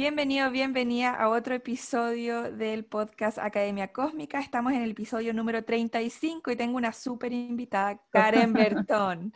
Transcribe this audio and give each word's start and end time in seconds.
Bienvenido, 0.00 0.48
bienvenida 0.50 1.14
a 1.14 1.28
otro 1.28 1.54
episodio 1.54 2.50
del 2.50 2.86
podcast 2.86 3.36
Academia 3.36 3.92
Cósmica. 3.92 4.40
Estamos 4.40 4.72
en 4.72 4.80
el 4.80 4.92
episodio 4.92 5.34
número 5.34 5.62
35 5.62 6.50
y 6.50 6.56
tengo 6.56 6.78
una 6.78 6.94
súper 6.94 7.34
invitada, 7.34 8.00
Karen 8.08 8.50
Bertón. 8.54 9.34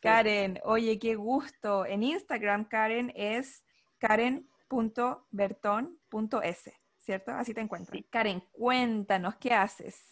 Karen, 0.00 0.58
oye, 0.64 0.98
qué 0.98 1.14
gusto. 1.14 1.86
En 1.86 2.02
Instagram, 2.02 2.64
Karen 2.64 3.12
es 3.14 3.64
karen.bertón.s, 3.98 6.72
¿cierto? 6.98 7.30
Así 7.30 7.54
te 7.54 7.60
encuentro. 7.60 7.96
Karen, 8.10 8.42
cuéntanos, 8.50 9.36
¿qué 9.36 9.54
haces? 9.54 10.04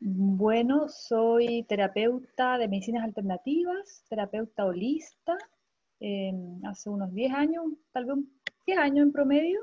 Bueno, 0.00 0.88
soy 0.88 1.62
terapeuta 1.68 2.58
de 2.58 2.66
medicinas 2.66 3.04
alternativas, 3.04 4.04
terapeuta 4.08 4.64
holista. 4.64 5.38
hace 6.64 6.90
unos 6.90 7.14
10 7.14 7.32
años, 7.32 7.64
tal 7.92 8.06
vez 8.06 8.16
un 8.16 8.43
10 8.66 8.78
años 8.78 9.06
en 9.06 9.12
promedio. 9.12 9.60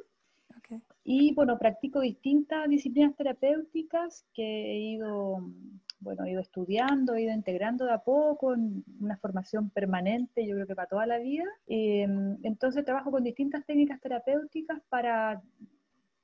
Y 1.03 1.33
bueno, 1.33 1.57
practico 1.57 1.99
distintas 1.99 2.69
disciplinas 2.69 3.15
terapéuticas 3.15 4.23
que 4.33 4.43
he 4.43 4.79
ido, 4.93 5.49
bueno, 5.99 6.25
he 6.25 6.31
ido 6.31 6.41
estudiando, 6.41 7.15
he 7.15 7.23
ido 7.23 7.33
integrando 7.33 7.85
de 7.85 7.93
a 7.93 8.03
poco 8.03 8.53
en 8.53 8.83
una 8.99 9.17
formación 9.17 9.71
permanente, 9.71 10.45
yo 10.45 10.53
creo 10.55 10.67
que 10.67 10.75
para 10.75 10.87
toda 10.87 11.07
la 11.07 11.17
vida. 11.17 11.45
Em, 11.65 12.37
entonces 12.43 12.85
trabajo 12.85 13.09
con 13.09 13.23
distintas 13.23 13.65
técnicas 13.65 13.99
terapéuticas 13.99 14.79
para 14.89 15.41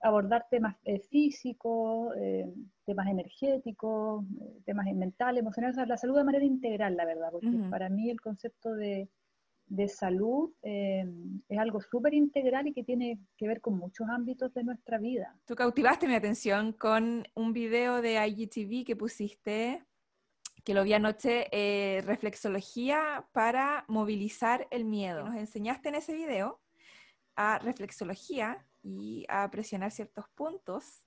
abordar 0.01 0.45
temas 0.49 0.75
eh, 0.85 0.99
físicos, 0.99 2.13
eh, 2.17 2.47
temas 2.85 3.07
energéticos, 3.07 4.23
eh, 4.41 4.61
temas 4.63 4.85
mentales, 4.93 5.41
emocionales, 5.41 5.87
la 5.87 5.97
salud 5.97 6.17
de 6.17 6.23
manera 6.23 6.45
integral, 6.45 6.95
la 6.95 7.05
verdad, 7.05 7.29
porque 7.31 7.49
para 7.69 7.89
mí 7.89 8.09
el 8.09 8.21
concepto 8.21 8.75
de 8.75 9.09
de 9.67 9.87
salud 9.87 10.51
eh, 10.63 11.05
es 11.49 11.59
algo 11.59 11.81
súper 11.81 12.13
integral 12.13 12.67
y 12.67 12.73
que 12.73 12.83
tiene 12.83 13.19
que 13.37 13.47
ver 13.47 13.61
con 13.61 13.77
muchos 13.77 14.07
ámbitos 14.09 14.53
de 14.53 14.63
nuestra 14.63 14.97
vida. 14.97 15.35
Tú 15.45 15.55
cautivaste 15.55 16.07
mi 16.07 16.15
atención 16.15 16.71
con 16.73 17.27
un 17.35 17.53
video 17.53 18.01
de 18.01 18.25
IGTV 18.27 18.85
que 18.85 18.95
pusiste, 18.95 19.83
que 20.63 20.73
lo 20.73 20.83
vi 20.83 20.93
anoche, 20.93 21.47
eh, 21.51 22.01
reflexología 22.01 23.27
para 23.33 23.83
movilizar 23.87 24.67
el 24.71 24.85
miedo. 24.85 25.23
Nos 25.23 25.35
enseñaste 25.35 25.89
en 25.89 25.95
ese 25.95 26.13
video 26.13 26.61
a 27.35 27.59
reflexología 27.59 28.65
y 28.83 29.25
a 29.27 29.49
presionar 29.51 29.91
ciertos 29.91 30.29
puntos 30.29 31.03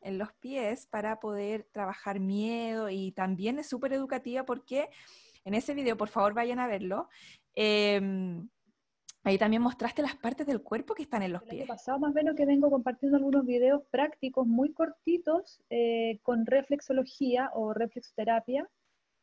en 0.00 0.16
los 0.16 0.32
pies 0.34 0.86
para 0.86 1.20
poder 1.20 1.68
trabajar 1.72 2.20
miedo 2.20 2.88
y 2.88 3.12
también 3.12 3.58
es 3.58 3.68
súper 3.68 3.92
educativa 3.92 4.44
porque 4.44 4.88
en 5.44 5.54
ese 5.54 5.72
video, 5.72 5.96
por 5.96 6.08
favor 6.08 6.34
vayan 6.34 6.58
a 6.58 6.66
verlo, 6.66 7.08
Em, 7.60 8.48
ahí 9.24 9.36
también 9.36 9.62
mostraste 9.62 10.00
las 10.00 10.14
partes 10.14 10.46
del 10.46 10.62
cuerpo 10.62 10.94
que 10.94 11.02
están 11.02 11.24
en 11.24 11.32
los 11.32 11.42
pies. 11.42 11.62
El 11.62 11.66
pasado 11.66 11.98
más 11.98 12.12
o 12.12 12.14
menos 12.14 12.36
que 12.36 12.46
vengo 12.46 12.70
compartiendo 12.70 13.16
algunos 13.16 13.44
videos 13.44 13.82
prácticos 13.90 14.46
muy 14.46 14.72
cortitos 14.72 15.60
eh, 15.68 16.20
con 16.22 16.46
reflexología 16.46 17.50
o 17.54 17.74
reflexoterapia, 17.74 18.70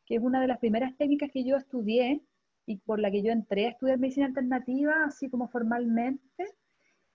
que 0.06 0.16
es 0.16 0.22
una 0.22 0.42
de 0.42 0.48
las 0.48 0.60
primeras 0.60 0.98
técnicas 0.98 1.32
que 1.32 1.46
yo 1.46 1.56
estudié 1.56 2.26
y 2.66 2.76
por 2.80 3.00
la 3.00 3.10
que 3.10 3.24
yo 3.24 3.32
entré 3.32 3.68
a 3.68 3.70
estudiar 3.70 4.00
medicina 4.00 4.26
alternativa, 4.26 5.06
así 5.06 5.30
como 5.30 5.48
formalmente. 5.48 6.44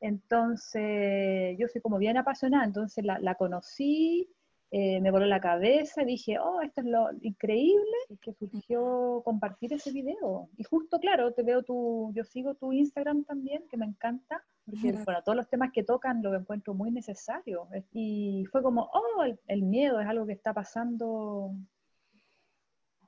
Entonces, 0.00 1.54
yo 1.59 1.69
soy 1.69 1.82
como 1.82 1.98
bien 1.98 2.16
apasionada, 2.16 2.64
entonces 2.64 3.04
la, 3.04 3.19
la 3.19 3.34
conocí, 3.34 4.30
eh, 4.72 5.00
me 5.00 5.10
voló 5.10 5.26
la 5.26 5.41
cabeza 5.41 6.03
y 6.03 6.06
dije, 6.06 6.38
oh, 6.38 6.60
esto 6.62 6.81
es 6.81 6.86
lo 6.86 7.08
increíble, 7.22 7.97
que 8.20 8.32
surgió 8.32 9.20
compartir 9.25 9.72
ese 9.72 9.91
video. 9.91 10.48
Y 10.56 10.62
justo, 10.62 11.00
claro, 11.00 11.32
te 11.32 11.42
veo 11.42 11.64
tu, 11.64 12.12
yo 12.14 12.22
sigo 12.22 12.54
tu 12.54 12.72
Instagram 12.72 13.25
también, 13.25 13.66
que 13.69 13.76
me 13.76 13.86
encanta, 13.86 14.44
porque 14.64 14.92
bueno, 15.04 15.22
todos 15.25 15.34
los 15.34 15.48
temas 15.48 15.72
que 15.72 15.82
tocan 15.82 16.22
lo 16.22 16.36
encuentro 16.36 16.72
muy 16.72 16.92
necesario. 16.92 17.66
Y 17.92 18.44
fue 18.53 18.62
como, 18.62 18.88
oh, 18.92 19.25
el, 19.48 19.62
miedo 19.62 20.00
es 20.00 20.06
algo 20.06 20.25
que 20.25 20.34
está 20.34 20.54
pasando 20.54 21.53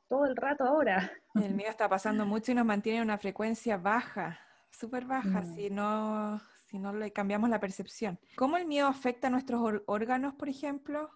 todo 0.08 0.26
el 0.26 0.34
rato 0.34 0.64
ahora. 0.64 1.12
El 1.36 1.54
miedo 1.54 1.70
está 1.70 1.88
pasando 1.88 2.26
mucho 2.26 2.50
y 2.50 2.56
nos 2.56 2.66
mantiene 2.66 2.98
en 2.98 3.04
una 3.04 3.18
frecuencia 3.18 3.76
baja, 3.76 4.40
súper 4.70 5.04
baja, 5.04 5.42
mm. 5.42 5.54
si 5.54 5.70
no 5.70 6.40
si 6.66 6.78
no 6.78 6.92
le 6.92 7.12
cambiamos 7.12 7.50
la 7.50 7.60
percepción. 7.60 8.18
¿Cómo 8.34 8.56
el 8.56 8.66
miedo 8.66 8.88
afecta 8.88 9.26
a 9.26 9.30
nuestros 9.30 9.82
órganos, 9.86 10.34
por 10.34 10.48
ejemplo? 10.48 11.10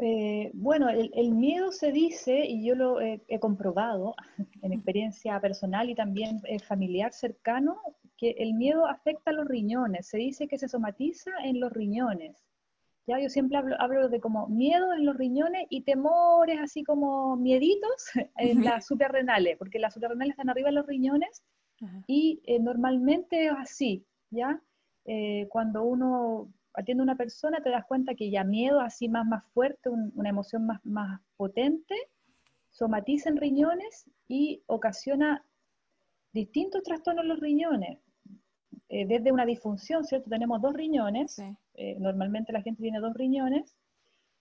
Eh, 0.00 0.50
bueno, 0.54 0.88
el, 0.88 1.32
miedo 1.32 1.70
se 1.70 1.92
dice, 1.92 2.46
y 2.46 2.64
yo 2.64 2.74
lo 2.74 3.00
he, 3.00 3.20
comprobado 3.40 4.14
en 4.62 4.72
experiencia 4.72 5.38
personal 5.40 5.90
y 5.90 5.94
también 5.94 6.40
eh, 6.44 6.58
familiar 6.58 7.12
cercano, 7.12 7.80
que 8.16 8.30
el 8.38 8.54
miedo 8.54 8.86
afecta 8.86 9.30
a 9.30 9.34
los 9.34 9.46
riñones. 9.46 10.06
Se 10.06 10.18
dice 10.18 10.48
que 10.48 10.58
se 10.58 10.68
somatiza 10.68 11.30
en 11.44 11.60
los 11.60 11.72
riñones. 11.72 12.36
Ya, 13.06 13.18
yo 13.18 13.28
siempre 13.28 13.58
hablo, 13.58 14.08
de 14.08 14.20
como 14.20 14.46
miedo 14.46 14.94
en 14.94 15.04
los 15.04 15.16
riñones 15.16 15.66
y 15.70 15.82
temores 15.82 16.60
así 16.60 16.84
como 16.84 17.36
mieditos 17.36 18.04
en 18.36 18.64
las 18.64 18.86
suprarrenales, 18.86 19.58
porque 19.58 19.80
las 19.80 19.94
suprarrenales 19.94 20.32
están 20.32 20.50
arriba 20.50 20.68
de 20.68 20.76
los 20.76 20.86
riñones 20.86 21.42
y 22.06 22.40
eh, 22.44 22.60
normalmente 22.60 23.46
es 23.46 23.52
así, 23.58 24.06
¿ya? 24.30 24.62
cuando 25.48 25.82
uno 25.82 26.52
atiende 26.74 27.02
a 27.02 27.04
una 27.04 27.16
persona, 27.16 27.62
te 27.62 27.70
das 27.70 27.84
cuenta 27.86 28.14
que 28.14 28.30
ya 28.30 28.44
miedo 28.44 28.80
así 28.80 29.08
más, 29.08 29.26
más 29.26 29.44
fuerte, 29.52 29.90
una 29.90 30.28
emoción 30.28 30.66
más, 30.66 30.84
más 30.84 31.20
potente, 31.36 31.94
somatiza 32.70 33.28
en 33.28 33.36
riñones 33.36 34.10
y 34.28 34.62
ocasiona 34.66 35.44
distintos 36.32 36.82
trastornos 36.82 37.24
en 37.24 37.28
los 37.28 37.40
riñones. 37.40 37.98
Eh, 38.88 39.06
desde 39.06 39.32
una 39.32 39.46
disfunción, 39.46 40.04
¿cierto? 40.04 40.28
Tenemos 40.28 40.60
dos 40.60 40.74
riñones, 40.74 41.38
eh, 41.38 41.96
normalmente 41.98 42.52
la 42.52 42.60
gente 42.60 42.82
tiene 42.82 43.00
dos 43.00 43.14
riñones, 43.14 43.74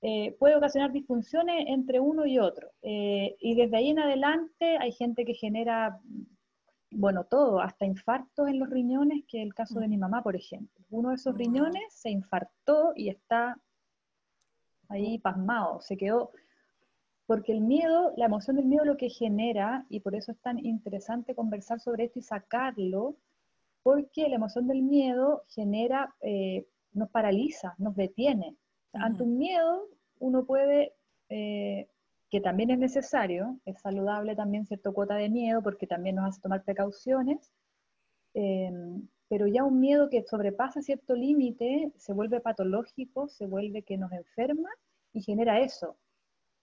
eh, 0.01 0.35
puede 0.39 0.55
ocasionar 0.55 0.91
disfunciones 0.91 1.65
entre 1.67 2.01
uno 2.01 2.25
y 2.25 2.37
otro. 2.37 2.69
y 2.81 3.55
desde 3.55 3.77
ahí 3.77 3.89
en 3.91 3.99
adelante 3.99 4.77
hay 4.77 4.91
gente 4.91 5.23
que 5.23 5.35
genera 5.35 5.99
bueno, 6.91 7.23
todo, 7.23 7.61
hasta 7.61 7.85
infartos 7.85 8.47
en 8.47 8.59
los 8.59 8.69
riñones, 8.69 9.23
que 9.27 9.39
es 9.39 9.45
el 9.45 9.53
caso 9.53 9.79
de 9.79 9.87
mi 9.87 9.97
mamá, 9.97 10.21
por 10.21 10.35
ejemplo. 10.35 10.85
Uno 10.89 11.09
de 11.09 11.15
esos 11.15 11.35
riñones 11.35 11.83
se 11.93 12.09
infartó 12.09 12.93
y 12.95 13.09
está 13.09 13.57
ahí 14.89 15.17
pasmado, 15.19 15.79
se 15.79 15.95
quedó, 15.95 16.31
porque 17.25 17.53
el 17.53 17.61
miedo, 17.61 18.13
la 18.17 18.25
emoción 18.25 18.57
del 18.57 18.65
miedo 18.65 18.83
lo 18.83 18.97
que 18.97 19.09
genera, 19.09 19.85
y 19.89 20.01
por 20.01 20.15
eso 20.15 20.33
es 20.33 20.39
tan 20.39 20.59
interesante 20.59 21.33
conversar 21.33 21.79
sobre 21.79 22.05
esto 22.05 22.19
y 22.19 22.23
sacarlo, 22.23 23.15
porque 23.83 24.27
la 24.27 24.35
emoción 24.35 24.67
del 24.67 24.83
miedo 24.83 25.43
genera, 25.47 26.13
eh, 26.19 26.67
nos 26.91 27.09
paraliza, 27.09 27.73
nos 27.77 27.95
detiene. 27.95 28.57
Ante 28.91 29.23
un 29.23 29.37
miedo, 29.37 29.87
uno 30.19 30.43
puede 30.43 30.93
eh, 31.29 31.87
que 32.31 32.39
también 32.39 32.71
es 32.71 32.79
necesario, 32.79 33.59
es 33.65 33.81
saludable 33.81 34.37
también 34.37 34.65
cierta 34.65 34.89
cuota 34.91 35.15
de 35.15 35.29
miedo 35.29 35.61
porque 35.61 35.85
también 35.85 36.15
nos 36.15 36.29
hace 36.29 36.41
tomar 36.41 36.63
precauciones, 36.63 37.51
em, 38.33 39.05
pero 39.27 39.47
ya 39.47 39.65
un 39.65 39.81
miedo 39.81 40.09
que 40.09 40.23
sobrepasa 40.23 40.81
cierto 40.81 41.13
límite 41.13 41.91
se 41.97 42.13
vuelve 42.13 42.39
patológico, 42.39 43.27
se 43.27 43.47
vuelve 43.47 43.83
que 43.83 43.97
nos 43.97 44.13
enferma 44.13 44.69
y 45.11 45.21
genera 45.21 45.59
eso, 45.59 45.97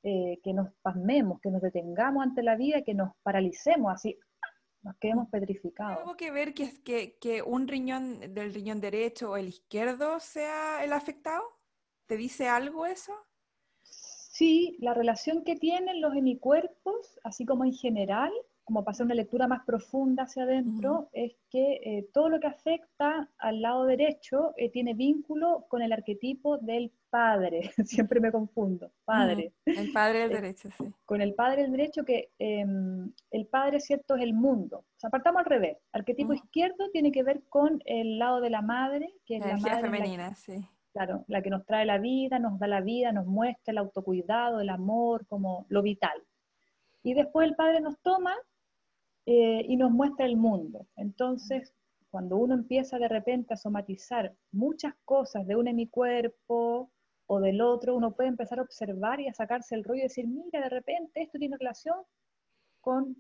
eh, 0.03 0.41
que 0.43 0.55
nos 0.55 0.73
pasmemos, 0.81 1.39
que 1.41 1.51
nos 1.51 1.61
detengamos 1.61 2.23
ante 2.23 2.43
la 2.43 2.57
vida, 2.57 2.81
que 2.81 2.95
nos 2.95 3.13
paralicemos 3.23 3.93
así, 3.93 4.19
nos 4.83 4.97
quedemos 4.97 5.29
petrificados. 5.29 5.99
¿Tengo 5.99 6.17
que 6.17 6.31
ver 6.31 6.55
que, 6.55 6.83
que, 6.83 7.19
que 7.19 7.43
un 7.43 7.69
riñón 7.69 8.21
del 8.33 8.55
riñón 8.55 8.81
derecho 8.81 9.33
o 9.33 9.37
el 9.37 9.49
izquierdo 9.49 10.19
sea 10.19 10.83
el 10.83 10.95
afectado? 10.95 11.43
¿Te 12.07 12.17
dice 12.17 12.49
algo 12.49 12.87
eso? 12.87 13.13
Sí, 14.39 14.77
la 14.79 14.95
relación 14.95 15.43
que 15.43 15.57
tienen 15.57 16.01
los 16.01 16.15
hemicuerpos, 16.15 17.19
así 17.25 17.45
como 17.45 17.65
en 17.65 17.73
general, 17.73 18.31
como 18.63 18.85
para 18.85 18.93
hacer 18.93 19.07
una 19.07 19.17
lectura 19.17 19.49
más 19.49 19.65
profunda 19.65 20.23
hacia 20.23 20.45
adentro, 20.45 21.09
es 21.13 21.33
que 21.51 21.81
eh, 21.83 22.09
todo 22.15 22.29
lo 22.29 22.39
que 22.39 22.47
afecta 22.47 23.29
al 23.37 23.61
lado 23.61 23.85
derecho 23.85 24.55
eh, 24.57 24.71
tiene 24.71 24.95
vínculo 24.95 25.67
con 25.69 25.83
el 25.83 25.93
arquetipo 25.93 26.57
del 26.59 26.93
padre. 27.11 27.73
Siempre 27.85 28.21
me 28.21 28.31
confundo, 28.31 28.93
padre. 29.05 29.55
El 29.67 29.91
padre 29.91 30.21
del 30.21 30.31
eh, 30.31 30.35
derecho, 30.35 30.69
sí. 30.71 30.85
Con 31.05 31.21
el 31.21 31.35
padre 31.35 31.63
del 31.63 31.73
derecho, 31.73 32.05
que 32.05 32.31
em, 32.39 33.13
el 33.33 33.47
padre, 33.49 33.81
cierto, 33.81 34.15
es 34.15 34.23
el 34.23 34.35
mundo. 34.35 34.85
O 34.99 35.01
sea, 35.01 35.11
partamos 35.11 35.41
al 35.41 35.47
revés. 35.47 35.79
Arquetipo 35.91 36.33
izquierdo 36.33 36.91
tiene 36.93 37.11
que 37.11 37.25
ver 37.25 37.43
con 37.49 37.83
el 37.87 38.21
lado 38.21 38.41
de 38.41 38.51
la 38.51 38.63
madre, 38.63 39.13
que 39.27 39.39
es 39.39 39.45
la, 39.45 39.57
madre. 39.57 39.81
femenina, 39.81 40.33
sí 40.37 40.65
Claro, 40.99 41.25
la 41.29 41.43
que 41.43 41.51
nos 41.51 41.65
trae 41.65 41.87
la 41.87 41.99
vida, 41.99 42.41
nos 42.41 42.59
da 42.59 42.67
la 42.67 42.81
vida, 42.81 43.13
nos 43.13 43.25
muestra 43.25 43.71
el 43.71 43.79
autocuidado, 43.79 44.61
el 44.61 44.69
amor, 44.69 45.29
como 45.29 45.65
lo 45.69 45.81
vital. 45.81 46.25
Y 47.05 47.15
después 47.15 47.49
el 47.49 47.55
Padre 47.55 47.81
nos 47.81 48.01
toma 48.01 48.35
eh, 49.25 49.65
y 49.69 49.77
nos 49.77 49.93
muestra 49.93 50.27
el 50.27 50.37
mundo. 50.37 50.89
Entonces, 50.97 51.73
cuando 52.11 52.37
uno 52.37 52.55
empieza 52.55 52.99
de 52.99 53.07
repente 53.07 53.55
a 53.55 53.57
somatizar 53.57 54.35
muchas 54.51 54.93
cosas 55.05 55.47
de 55.47 55.55
un 55.55 55.69
hemicuerpo 55.69 56.91
o 57.27 57.41
del 57.41 57.61
otro, 57.61 57.95
uno 57.95 58.17
puede 58.17 58.31
empezar 58.31 58.59
a 58.59 58.63
observar 58.63 59.21
y 59.21 59.29
a 59.29 59.35
sacarse 59.35 59.77
el 59.77 59.85
rollo 59.85 60.01
y 60.01 60.09
decir, 60.09 60.27
mira, 60.27 60.63
de 60.63 60.69
repente 60.69 61.23
esto 61.23 61.39
tiene 61.39 61.59
relación 61.59 61.95
con, 62.81 63.15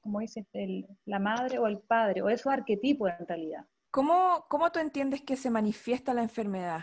como 0.00 0.20
dice, 0.20 0.46
la 1.04 1.18
madre 1.18 1.58
o 1.58 1.66
el 1.66 1.78
padre, 1.78 2.22
o 2.22 2.30
esos 2.30 2.50
arquetipos 2.50 3.10
en 3.20 3.26
realidad. 3.26 3.66
¿Cómo, 3.96 4.44
¿Cómo 4.50 4.70
tú 4.72 4.78
entiendes 4.78 5.22
que 5.22 5.36
se 5.36 5.48
manifiesta 5.48 6.12
la 6.12 6.22
enfermedad? 6.22 6.82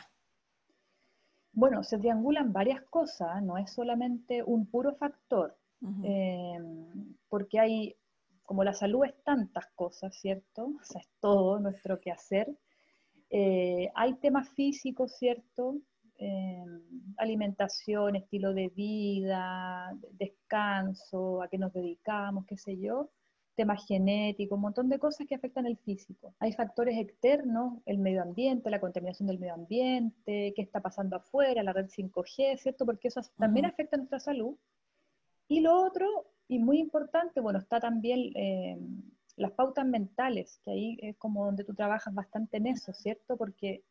Bueno, 1.52 1.84
se 1.84 2.00
triangulan 2.00 2.52
varias 2.52 2.82
cosas, 2.90 3.40
no 3.44 3.60
es 3.60 3.72
solamente 3.72 4.42
un 4.42 4.66
puro 4.66 4.96
factor, 4.96 5.56
eh, 6.04 6.58
porque 7.30 7.60
hay 7.60 7.96
como 8.42 8.64
la 8.64 8.74
salud 8.74 9.06
es 9.06 9.14
tantas 9.24 9.68
cosas, 9.76 10.16
¿cierto? 10.20 10.66
O 10.82 10.84
sea, 10.84 11.02
es 11.02 11.10
todo 11.20 11.60
nuestro 11.60 12.02
quehacer. 12.02 12.58
Eh, 13.30 13.92
hay 13.94 14.16
temas 14.16 14.50
físicos, 14.50 15.16
¿cierto? 15.16 15.78
Eh, 16.18 16.66
alimentación, 17.18 18.16
estilo 18.16 18.56
de 18.56 18.70
vida, 18.70 19.96
descanso, 20.14 21.44
a 21.44 21.48
qué 21.48 21.60
nos 21.60 21.74
dedicamos, 21.74 22.48
qué 22.48 22.58
sé 22.58 22.76
yo, 22.80 23.12
temas 23.56 23.86
genéticos, 23.86 24.56
un 24.56 24.62
montón 24.62 24.90
de 24.90 25.00
cosas 25.00 25.28
que 25.28 25.36
afectan 25.36 25.66
el 25.66 25.78
físico. 25.78 26.34
Hay 26.40 26.54
factores 26.54 26.98
externos, 26.98 27.80
el 27.86 28.00
medio 28.00 28.22
ambiente, 28.22 28.70
la 28.70 28.80
contaminación 28.80 29.28
del 29.28 29.40
medio 29.40 29.54
ambiente, 29.54 30.54
qué 30.56 30.62
está 30.62 30.82
pasando 30.82 31.16
afuera, 31.18 31.64
la 31.64 31.74
red 31.74 31.88
5G, 31.88 32.58
¿cierto? 32.58 32.86
Porque 32.86 33.10
eso 33.10 33.22
también 33.38 33.66
afecta 33.66 33.96
a 33.96 34.00
nuestra 34.00 34.20
salud. 34.20 34.56
Y 35.48 35.60
lo 35.62 35.84
otro 35.84 36.08
y 36.48 36.60
muy 36.60 36.80
importante, 36.80 37.40
bueno, 37.42 37.60
está 37.60 37.80
también 37.80 38.32
eh, 38.36 38.78
las 39.38 39.52
pautas 39.52 39.86
mentales, 39.86 40.60
que 40.64 40.72
ahí 40.72 40.98
es 41.02 41.18
como 41.18 41.46
donde 41.46 41.64
tú 41.64 41.74
trabajas 41.74 42.14
bastante 42.14 42.58
en 42.58 42.68
eso, 42.68 42.94
¿cierto? 42.94 43.38
Porque 43.38 43.84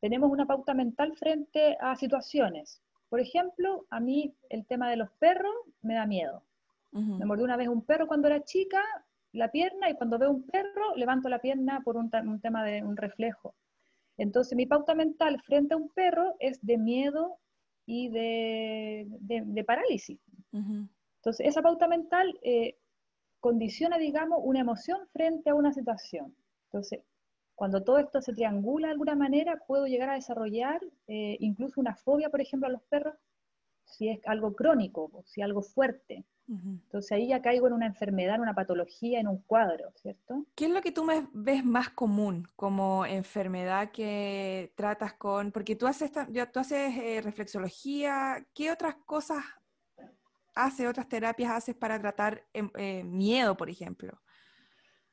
tenemos 0.00 0.30
una 0.30 0.46
pauta 0.46 0.74
mental 0.74 1.16
frente 1.16 1.76
a 1.80 1.96
situaciones. 1.96 2.82
Por 3.08 3.20
ejemplo, 3.20 3.86
a 3.90 4.00
mí 4.00 4.34
el 4.48 4.66
tema 4.66 4.90
de 4.90 4.96
los 4.96 5.10
perros 5.12 5.54
me 5.82 5.94
da 5.94 6.06
miedo. 6.06 6.42
Me 6.92 7.24
mordió 7.24 7.44
una 7.44 7.56
vez 7.56 7.68
un 7.68 7.84
perro 7.84 8.06
cuando 8.06 8.28
era 8.28 8.44
chica, 8.44 8.82
la 9.32 9.50
pierna, 9.50 9.88
y 9.88 9.94
cuando 9.94 10.18
veo 10.18 10.30
un 10.30 10.42
perro, 10.42 10.94
levanto 10.94 11.28
la 11.28 11.38
pierna 11.38 11.80
por 11.82 11.96
un, 11.96 12.10
tema 12.40 12.64
de 12.64 12.82
un 12.82 12.96
reflejo. 12.96 13.54
Entonces, 14.18 14.56
mi 14.56 14.66
pauta 14.66 14.94
mental 14.94 15.40
frente 15.42 15.72
a 15.74 15.78
un 15.78 15.88
perro 15.88 16.34
es 16.38 16.64
de 16.64 16.76
miedo 16.76 17.38
y 17.86 18.10
de, 18.10 19.06
de, 19.20 19.64
parálisis. 19.64 20.20
Entonces, 20.52 21.46
esa 21.46 21.62
pauta 21.62 21.88
mental 21.88 22.38
eh, 22.42 22.76
condiciona, 23.40 23.96
digamos, 23.96 24.40
una 24.42 24.60
emoción 24.60 24.98
frente 25.12 25.50
a 25.50 25.54
una 25.54 25.72
situación. 25.72 26.36
Entonces, 26.66 27.00
cuando 27.54 27.82
todo 27.82 27.98
esto 27.98 28.20
se 28.20 28.34
triangula 28.34 28.88
de 28.88 28.92
alguna 28.92 29.14
manera, 29.14 29.56
puedo 29.66 29.86
llegar 29.86 30.10
a 30.10 30.14
desarrollar 30.14 30.80
eh, 31.06 31.36
incluso 31.40 31.80
una 31.80 31.94
fobia, 31.94 32.28
por 32.28 32.40
ejemplo, 32.40 32.68
a 32.68 32.72
los 32.72 32.82
perros, 32.82 33.14
si 33.84 34.08
es 34.08 34.20
algo 34.26 34.54
crónico, 34.54 35.10
o 35.12 35.22
si 35.24 35.40
es 35.40 35.44
algo 35.44 35.62
fuerte. 35.62 36.24
Entonces 36.48 37.12
ahí 37.12 37.28
ya 37.28 37.40
caigo 37.40 37.66
en 37.66 37.72
una 37.72 37.86
enfermedad, 37.86 38.34
en 38.34 38.42
una 38.42 38.54
patología, 38.54 39.20
en 39.20 39.28
un 39.28 39.38
cuadro, 39.38 39.90
¿cierto? 39.94 40.44
¿Qué 40.54 40.66
es 40.66 40.70
lo 40.70 40.82
que 40.82 40.92
tú 40.92 41.04
me 41.04 41.26
ves 41.32 41.64
más 41.64 41.90
común 41.90 42.46
como 42.56 43.06
enfermedad 43.06 43.90
que 43.90 44.72
tratas 44.74 45.14
con, 45.14 45.50
porque 45.50 45.76
tú 45.76 45.86
haces, 45.86 46.12
tú 46.12 46.60
haces 46.60 46.98
eh, 46.98 47.20
reflexología, 47.22 48.46
¿qué 48.52 48.70
otras 48.70 48.96
cosas 49.06 49.42
hace, 50.54 50.88
otras 50.88 51.08
terapias 51.08 51.52
haces 51.52 51.74
para 51.74 51.98
tratar 51.98 52.42
em, 52.52 52.70
eh, 52.76 53.02
miedo, 53.04 53.56
por 53.56 53.70
ejemplo? 53.70 54.20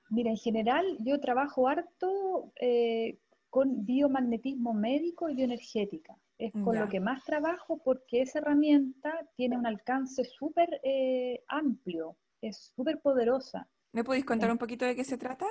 Mira, 0.10 0.31
en 0.31 0.38
general 0.38 0.98
yo 1.00 1.19
trabajo 1.19 1.68
harto 1.68 2.51
eh, 2.60 3.19
con 3.50 3.86
biomagnetismo 3.86 4.74
médico 4.74 5.30
y 5.30 5.36
bioenergética. 5.36 6.18
Es 6.39 6.53
con 6.53 6.80
lo 6.80 6.88
que 6.88 7.01
más 7.01 7.24
trabajo 7.25 7.81
porque 7.83 8.21
esa 8.21 8.39
herramienta 8.39 9.13
tiene 9.36 9.57
un 9.57 9.68
alcance 9.68 10.24
súper 10.24 10.80
eh, 10.83 11.44
amplio, 11.50 12.15
es 12.41 12.71
súper 12.74 13.00
poderosa. 13.01 13.68
¿Me 13.91 14.06
podéis 14.06 14.25
contar 14.25 14.50
un 14.50 14.57
poquito 14.57 14.86
de 14.86 14.95
qué 14.95 15.03
se 15.03 15.18
trata? 15.18 15.45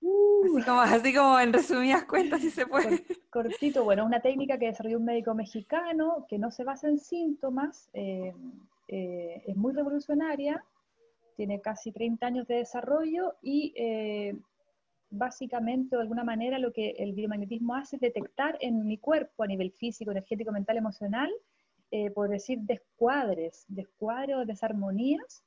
Uh. 0.00 0.58
así, 0.80 1.14
como, 1.14 1.38
en 1.38 1.52
resumidas 1.52 2.04
cuentas, 2.04 2.40
si 2.40 2.50
se 2.50 2.66
puede. 2.66 3.04
Cortito, 3.30 3.84
bueno, 3.84 4.04
una 4.04 4.20
técnica 4.20 4.58
que 4.58 4.66
desarrolló 4.66 4.98
un 4.98 5.04
médico 5.04 5.34
mexicano 5.34 6.26
que 6.28 6.38
no 6.38 6.50
se 6.50 6.64
basa 6.64 6.88
en 6.88 6.98
síntomas, 6.98 7.88
eh, 7.92 8.34
es 8.88 9.56
muy 9.56 9.72
revolucionaria, 9.72 10.62
tiene 11.36 11.60
casi 11.60 11.92
30 11.92 12.26
años 12.26 12.46
de 12.48 12.56
desarrollo 12.56 13.34
y 13.42 13.72
eh, 13.76 14.36
básicamente, 15.16 15.96
de 15.96 16.02
alguna 16.02 16.24
manera, 16.24 16.58
lo 16.58 16.72
que 16.72 16.90
el 16.98 17.12
biomagnetismo 17.12 17.74
hace 17.74 17.96
es 17.96 18.02
detectar 18.02 18.56
en 18.60 18.86
mi 18.86 18.98
cuerpo 18.98 19.42
a 19.42 19.46
nivel 19.46 19.72
físico, 19.72 20.10
energético, 20.10 20.52
mental, 20.52 20.76
emocional, 20.76 21.30
eh, 21.90 22.10
por 22.10 22.28
decir 22.28 22.58
descuadres, 22.60 23.66
o 23.68 24.44
desarmonías 24.44 25.44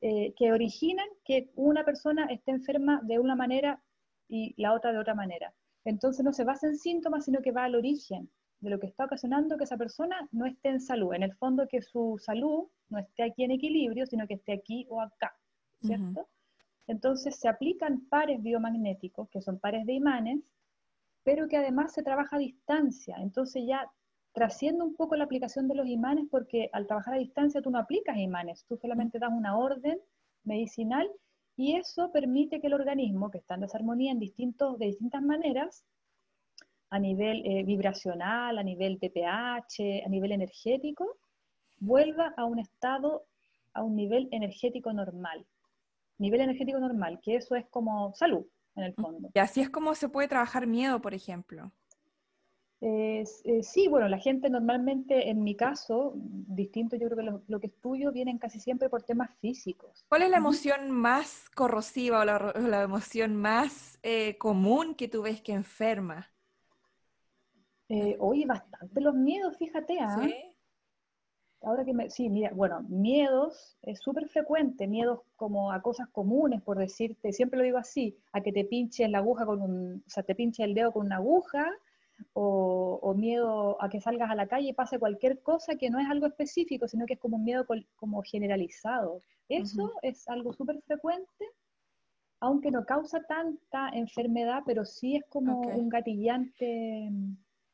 que 0.00 0.52
originan 0.52 1.06
que 1.24 1.52
una 1.54 1.84
persona 1.84 2.26
esté 2.26 2.50
enferma 2.50 3.00
de 3.04 3.20
una 3.20 3.36
manera 3.36 3.80
y 4.28 4.54
la 4.60 4.72
otra 4.72 4.92
de 4.92 4.98
otra 4.98 5.14
manera. 5.14 5.54
Entonces 5.84 6.24
no 6.24 6.32
se 6.32 6.44
basa 6.44 6.66
en 6.66 6.76
síntomas, 6.76 7.24
sino 7.24 7.40
que 7.40 7.52
va 7.52 7.64
al 7.64 7.76
origen 7.76 8.28
de 8.60 8.70
lo 8.70 8.80
que 8.80 8.86
está 8.86 9.04
ocasionando 9.04 9.56
que 9.56 9.64
esa 9.64 9.76
persona 9.76 10.28
no 10.32 10.46
esté 10.46 10.70
en 10.70 10.80
salud. 10.80 11.14
En 11.14 11.22
el 11.22 11.34
fondo 11.34 11.68
que 11.68 11.82
su 11.82 12.18
salud 12.18 12.66
no 12.88 12.98
esté 12.98 13.22
aquí 13.22 13.44
en 13.44 13.52
equilibrio, 13.52 14.06
sino 14.06 14.26
que 14.26 14.34
esté 14.34 14.52
aquí 14.52 14.86
o 14.88 15.00
acá, 15.00 15.36
¿cierto? 15.82 16.28
Entonces 16.86 17.36
se 17.36 17.48
aplican 17.48 18.06
pares 18.08 18.42
biomagnéticos, 18.42 19.28
que 19.30 19.40
son 19.40 19.58
pares 19.58 19.86
de 19.86 19.94
imanes, 19.94 20.40
pero 21.24 21.48
que 21.48 21.56
además 21.56 21.92
se 21.92 22.02
trabaja 22.02 22.36
a 22.36 22.40
distancia. 22.40 23.16
Entonces 23.18 23.64
ya 23.66 23.90
trasciende 24.32 24.84
un 24.84 24.94
poco 24.94 25.16
la 25.16 25.24
aplicación 25.24 25.66
de 25.66 25.74
los 25.74 25.86
imanes 25.88 26.26
porque 26.30 26.68
al 26.72 26.86
trabajar 26.86 27.14
a 27.14 27.18
distancia 27.18 27.62
tú 27.62 27.70
no 27.70 27.78
aplicas 27.78 28.16
imanes, 28.18 28.64
tú 28.68 28.76
solamente 28.76 29.18
das 29.18 29.32
una 29.32 29.56
orden 29.56 29.98
medicinal 30.44 31.10
y 31.56 31.76
eso 31.76 32.12
permite 32.12 32.60
que 32.60 32.66
el 32.66 32.74
organismo, 32.74 33.30
que 33.30 33.38
está 33.38 33.54
en 33.54 33.62
desarmonía 33.62 34.12
en 34.12 34.18
distintos, 34.18 34.78
de 34.78 34.86
distintas 34.86 35.22
maneras, 35.22 35.84
a 36.90 36.98
nivel 36.98 37.44
eh, 37.46 37.64
vibracional, 37.64 38.58
a 38.58 38.62
nivel 38.62 38.98
de 38.98 39.10
pH, 39.10 40.04
a 40.04 40.08
nivel 40.08 40.32
energético, 40.32 41.16
vuelva 41.78 42.32
a 42.36 42.44
un 42.44 42.58
estado, 42.58 43.24
a 43.72 43.82
un 43.82 43.96
nivel 43.96 44.28
energético 44.30 44.92
normal. 44.92 45.46
Nivel 46.18 46.40
energético 46.40 46.78
normal, 46.78 47.20
que 47.22 47.36
eso 47.36 47.54
es 47.54 47.66
como 47.66 48.14
salud, 48.14 48.46
en 48.74 48.84
el 48.84 48.94
fondo. 48.94 49.30
Y 49.34 49.38
así 49.38 49.60
es 49.60 49.70
como 49.70 49.94
se 49.94 50.08
puede 50.08 50.28
trabajar 50.28 50.66
miedo, 50.66 51.00
por 51.00 51.14
ejemplo. 51.14 51.72
Eh, 52.82 53.24
sí, 53.62 53.88
bueno, 53.88 54.06
la 54.08 54.18
gente 54.18 54.50
normalmente, 54.50 55.30
en 55.30 55.42
mi 55.42 55.56
caso, 55.56 56.12
distinto, 56.14 56.96
yo 56.96 57.08
creo 57.08 57.16
que 57.16 57.40
lo, 57.48 57.60
que 57.60 57.68
estudio 57.68 58.12
vienen 58.12 58.38
casi 58.38 58.60
siempre 58.60 58.90
por 58.90 59.02
temas 59.02 59.30
físicos. 59.40 60.04
¿Cuál 60.08 60.22
es 60.22 60.30
la 60.30 60.36
emoción 60.36 60.90
más 60.90 61.48
corrosiva 61.54 62.20
o 62.20 62.24
la, 62.24 62.82
emoción 62.82 63.34
más 63.34 63.98
eh, 64.02 64.36
común 64.36 64.94
que 64.94 65.08
tú 65.08 65.22
ves 65.22 65.40
que 65.40 65.52
enferma? 65.52 66.30
Eh, 67.88 68.16
oye, 68.18 68.44
bastante 68.46 69.00
los 69.00 69.14
miedos, 69.14 69.56
fíjate, 69.56 69.98
¿ah? 70.00 70.18
¿Sí? 70.22 70.34
Ahora 71.62 71.84
que 71.84 71.94
me, 71.94 72.10
sí, 72.10 72.28
mira, 72.28 72.50
bueno, 72.54 72.82
miedos 72.88 73.76
es 73.82 74.00
súper 74.00 74.28
frecuente, 74.28 74.86
miedos 74.86 75.20
como 75.36 75.72
a 75.72 75.80
cosas 75.82 76.08
comunes, 76.08 76.62
por 76.62 76.78
decirte, 76.78 77.32
siempre 77.32 77.58
lo 77.58 77.64
digo 77.64 77.78
así, 77.78 78.16
a 78.32 78.40
que 78.40 78.52
te 78.52 78.64
pinche 78.64 79.08
la 79.08 79.18
aguja 79.18 79.46
con 79.46 79.62
un, 79.62 80.04
o 80.06 80.10
sea, 80.10 80.22
te 80.22 80.34
pinche 80.34 80.62
el 80.62 80.74
dedo 80.74 80.92
con 80.92 81.06
una 81.06 81.16
aguja, 81.16 81.72
o, 82.32 83.14
miedo 83.16 83.82
a 83.82 83.88
que 83.88 84.00
salgas 84.00 84.30
a 84.30 84.34
la 84.34 84.46
calle 84.46 84.68
y 84.68 84.72
pase 84.72 84.98
cualquier 84.98 85.40
cosa 85.42 85.76
que 85.76 85.90
no 85.90 85.98
es 85.98 86.08
algo 86.08 86.26
específico, 86.26 86.88
sino 86.88 87.06
que 87.06 87.14
es 87.14 87.20
como 87.20 87.36
un 87.36 87.44
miedo 87.44 87.66
como 87.96 88.22
generalizado. 88.22 89.22
Eso 89.48 89.92
es 90.02 90.28
algo 90.28 90.52
súper 90.52 90.80
frecuente, 90.82 91.46
aunque 92.40 92.70
no 92.70 92.84
causa 92.84 93.22
tanta 93.22 93.88
enfermedad, 93.90 94.62
pero 94.66 94.84
sí 94.84 95.16
es 95.16 95.24
como 95.28 95.60
un 95.60 95.88
gatillante 95.88 97.10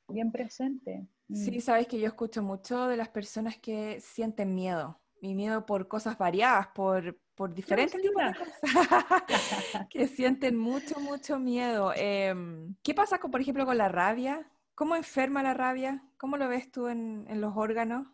bien 0.08 0.30
presente. 0.30 1.06
Sí, 1.28 1.58
mm. 1.58 1.60
sabes 1.60 1.86
que 1.86 1.98
yo 1.98 2.06
escucho 2.06 2.42
mucho 2.42 2.86
de 2.86 2.96
las 2.96 3.08
personas 3.08 3.56
que 3.56 4.00
sienten 4.00 4.54
miedo, 4.54 5.00
mi 5.20 5.34
miedo 5.34 5.64
por 5.66 5.88
cosas 5.88 6.18
variadas, 6.18 6.68
por, 6.68 7.18
por 7.34 7.54
diferentes 7.54 8.00
tipos 8.00 8.22
de 8.22 8.34
cosas, 8.34 8.62
que 9.90 10.06
sienten 10.08 10.56
mucho, 10.56 10.98
mucho 11.00 11.38
miedo. 11.38 11.92
Em, 11.94 12.74
¿Qué 12.82 12.94
pasa, 12.94 13.18
con, 13.18 13.30
por 13.30 13.40
ejemplo, 13.40 13.64
con 13.64 13.78
la 13.78 13.88
rabia? 13.88 14.50
¿Cómo 14.74 14.96
enferma 14.96 15.42
la 15.42 15.54
rabia? 15.54 16.02
¿Cómo 16.16 16.36
lo 16.36 16.48
ves 16.48 16.70
tú 16.70 16.88
en, 16.88 17.26
en 17.28 17.40
los 17.40 17.56
órganos? 17.56 18.06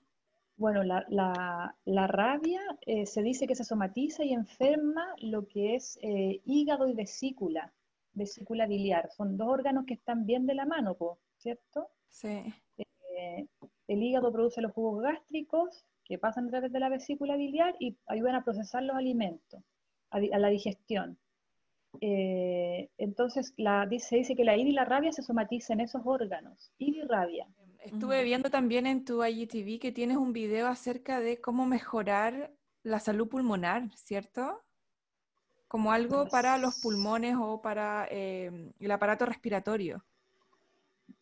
Bueno, 0.58 0.82
la, 0.82 1.04
la, 1.08 1.76
la 1.84 2.06
rabia 2.08 2.60
eh, 2.80 3.06
se 3.06 3.22
dice 3.22 3.46
que 3.46 3.54
se 3.54 3.62
somatiza 3.62 4.24
y 4.24 4.32
enferma 4.32 5.06
lo 5.18 5.46
que 5.46 5.76
es 5.76 5.98
eh, 6.02 6.40
hígado 6.44 6.88
y 6.88 6.94
vesícula, 6.94 7.72
vesícula 8.12 8.66
biliar. 8.66 9.08
Son 9.12 9.36
dos 9.36 9.48
órganos 9.48 9.86
que 9.86 9.94
están 9.94 10.26
bien 10.26 10.46
de 10.46 10.56
la 10.56 10.66
mano, 10.66 10.96
¿cierto? 11.36 11.88
Sí. 12.08 12.52
Eh, 13.18 13.48
el 13.88 14.02
hígado 14.02 14.32
produce 14.32 14.62
los 14.62 14.72
jugos 14.72 15.02
gástricos 15.02 15.84
que 16.04 16.18
pasan 16.18 16.46
a 16.46 16.50
través 16.50 16.72
de 16.72 16.78
la 16.78 16.88
vesícula 16.88 17.36
biliar 17.36 17.74
y 17.80 17.96
ayudan 18.06 18.36
a 18.36 18.44
procesar 18.44 18.84
los 18.84 18.96
alimentos, 18.96 19.60
a, 20.10 20.20
la 20.20 20.48
digestión. 20.48 21.18
Eh, 22.00 22.90
entonces 22.96 23.54
la, 23.56 23.88
se 23.98 24.16
dice 24.16 24.36
que 24.36 24.44
la 24.44 24.56
ira 24.56 24.70
y 24.70 24.72
la 24.72 24.84
rabia 24.84 25.10
se 25.10 25.22
somatizan 25.22 25.80
en 25.80 25.86
esos 25.86 26.02
órganos, 26.04 26.70
ira 26.78 27.04
y 27.04 27.08
rabia. 27.08 27.48
Estuve 27.80 28.22
viendo 28.22 28.50
también 28.50 28.86
en 28.86 29.04
tu 29.04 29.24
IGTV 29.24 29.80
que 29.80 29.92
tienes 29.92 30.16
un 30.16 30.32
video 30.32 30.68
acerca 30.68 31.18
de 31.18 31.40
cómo 31.40 31.66
mejorar 31.66 32.52
la 32.84 33.00
salud 33.00 33.28
pulmonar, 33.28 33.90
¿cierto? 33.96 34.62
Como 35.66 35.90
algo 35.92 36.28
para 36.28 36.56
los 36.56 36.80
pulmones 36.80 37.36
o 37.38 37.60
para 37.60 38.06
eh, 38.10 38.72
el 38.78 38.90
aparato 38.90 39.26
respiratorio. 39.26 40.04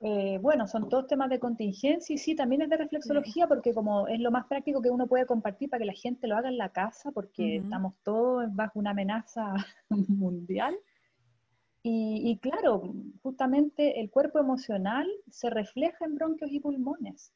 Eh, 0.00 0.38
bueno, 0.42 0.66
son 0.66 0.90
todos 0.90 1.06
temas 1.06 1.30
de 1.30 1.38
contingencia 1.38 2.12
y 2.14 2.18
sí, 2.18 2.34
también 2.34 2.60
es 2.60 2.68
de 2.68 2.76
reflexología 2.76 3.48
porque 3.48 3.72
como 3.72 4.06
es 4.08 4.20
lo 4.20 4.30
más 4.30 4.46
práctico 4.46 4.82
que 4.82 4.90
uno 4.90 5.06
puede 5.06 5.24
compartir 5.24 5.70
para 5.70 5.80
que 5.80 5.86
la 5.86 5.94
gente 5.94 6.26
lo 6.26 6.36
haga 6.36 6.50
en 6.50 6.58
la 6.58 6.68
casa 6.68 7.12
porque 7.12 7.56
estamos 7.56 7.94
todos 8.02 8.54
bajo 8.54 8.78
una 8.78 8.90
amenaza 8.90 9.54
mundial. 9.88 10.76
Y, 11.88 12.36
claro, 12.38 12.82
justamente 13.22 14.00
el 14.00 14.10
cuerpo 14.10 14.40
emocional 14.40 15.08
se 15.30 15.50
refleja 15.50 16.04
en 16.04 16.16
bronquios 16.16 16.50
y 16.50 16.58
pulmones. 16.58 17.32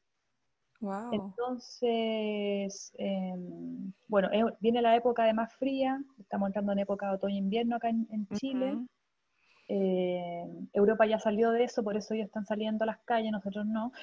Wow. 0.81 1.13
Entonces, 1.13 2.91
em, 2.97 3.93
bueno, 4.09 4.29
viene 4.59 4.81
la 4.81 4.97
época 4.97 5.23
de 5.23 5.33
más 5.33 5.53
fría, 5.53 6.03
estamos 6.19 6.47
entrando 6.47 6.73
en 6.73 6.79
época 6.79 7.07
de 7.07 7.13
otoño-invierno 7.13 7.77
acá 7.77 7.87
en, 7.87 8.27
Chile. 8.33 8.77
Eh, 9.73 10.45
Europa 10.73 11.05
ya 11.05 11.17
salió 11.17 11.51
de 11.51 11.63
eso, 11.63 11.81
por 11.81 11.95
eso 11.95 12.13
ellos 12.13 12.25
están 12.25 12.45
saliendo 12.45 12.83
a 12.83 12.87
las 12.87 12.97
calles, 13.05 13.31
nosotros 13.31 13.65
no. 13.65 13.93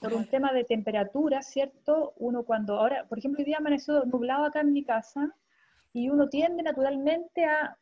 Por 0.00 0.14
un 0.14 0.24
tema 0.26 0.52
de 0.52 0.62
temperatura, 0.62 1.42
¿cierto? 1.42 2.12
Uno 2.18 2.44
cuando, 2.44 2.78
ahora, 2.78 3.06
por 3.08 3.18
ejemplo, 3.18 3.40
hoy 3.40 3.44
día 3.44 3.56
amaneció 3.58 4.04
nublado 4.04 4.44
acá 4.44 4.60
en 4.60 4.72
mi 4.72 4.84
casa 4.84 5.34
y 5.92 6.10
uno 6.10 6.28
tiende 6.28 6.62
naturalmente 6.62 7.44
a 7.44 7.76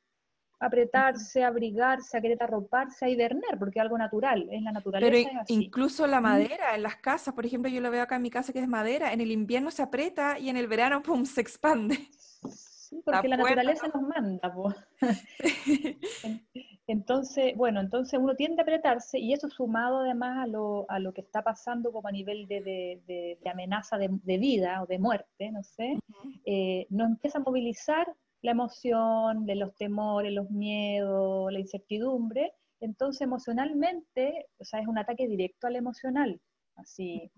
apretarse, 0.59 1.45
abrigarse, 1.45 2.17
a 2.17 2.23
querer 2.23 2.43
arroparse, 2.43 3.05
a 3.05 3.11
hibernar, 3.11 3.59
porque 3.59 3.79
es 3.79 3.83
algo 3.83 3.99
natural, 3.99 4.49
es 4.51 4.63
la 4.63 4.73
naturaleza. 4.73 5.29
Pero 5.31 5.45
incluso 5.49 6.07
la 6.07 6.23
madera 6.23 6.75
en 6.75 6.83
las 6.83 6.97
casas, 6.97 7.35
por 7.35 7.45
ejemplo, 7.45 7.71
yo 7.71 7.83
lo 7.83 7.91
veo 7.91 8.05
acá 8.05 8.17
en 8.17 8.23
mi 8.23 8.31
casa 8.31 8.55
que 8.55 8.61
es 8.61 8.69
madera, 8.69 9.13
en 9.13 9.21
el 9.21 9.31
invierno 9.31 9.71
se 9.71 9.83
aprieta 9.83 10.39
y 10.39 10.49
en 10.49 10.57
el 10.57 10.67
verano, 10.67 11.03
pum, 11.03 11.27
se 11.27 11.43
expande. 11.43 11.99
Sí, 12.95 13.03
porque 13.05 13.29
la, 13.29 13.37
naturaleza 13.37 13.89
nos 13.89 14.03
manda. 14.03 14.55
Entonces, 16.87 17.57
bueno, 17.57 17.81
entonces 17.81 18.21
uno 18.23 18.37
tiende 18.37 18.61
a 18.61 18.63
apretarse 18.63 19.19
y 19.19 19.33
eso 19.33 19.49
sumado 19.49 20.01
además 20.01 20.45
a 20.45 20.47
lo, 20.47 20.85
a 20.91 20.99
lo 20.99 21.15
que 21.15 21.23
está 21.23 21.43
pasando 21.43 21.91
como 21.91 22.09
a 22.09 22.13
nivel 22.13 22.47
de, 22.47 22.61
de, 23.07 23.51
amenaza 23.51 23.97
de, 23.97 24.11
vida 24.39 24.83
o 24.83 24.87
de 24.87 24.99
muerte, 24.99 25.51
no 25.51 25.63
sé, 25.63 25.99
eh, 26.45 26.87
nos 26.91 27.09
empieza 27.09 27.39
a 27.39 27.41
movilizar 27.43 28.07
la 28.43 28.51
emoción, 28.51 29.47
de 29.47 29.55
los 29.55 29.75
temores, 29.77 30.31
los 30.31 30.51
miedos, 30.51 31.51
la 31.51 31.59
incertidumbre. 31.59 32.53
Entonces, 32.81 33.23
emocionalmente, 33.23 34.47
o 34.59 34.65
sea, 34.65 34.81
es 34.81 34.87
un 34.87 34.99
ataque 34.99 35.27
directo 35.27 35.67
al 35.67 35.77
emocional, 35.77 36.39
así, 36.77 37.33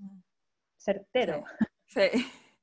certero. 0.77 1.45
Sí. 1.87 2.01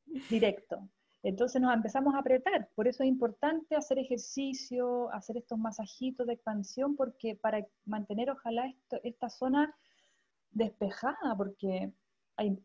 Directo. 0.30 0.90
Entonces 1.24 1.62
nos 1.62 1.74
empezamos 1.74 2.14
a 2.14 2.20
apretar. 2.20 2.70
Por 2.76 2.88
eso 2.88 3.02
es 3.04 3.10
importante 3.10 3.76
hacer 3.76 3.98
ejercicio, 3.98 5.10
hacer 5.14 5.38
estos 5.38 5.58
masajitos 5.58 6.28
de 6.28 6.34
expansión, 6.34 6.98
porque 6.98 7.36
para 7.36 7.66
mantener 7.86 8.30
ojalá 8.30 8.72
esta 9.04 9.30
zona 9.30 9.74
despejada, 10.52 11.36
porque 11.36 11.94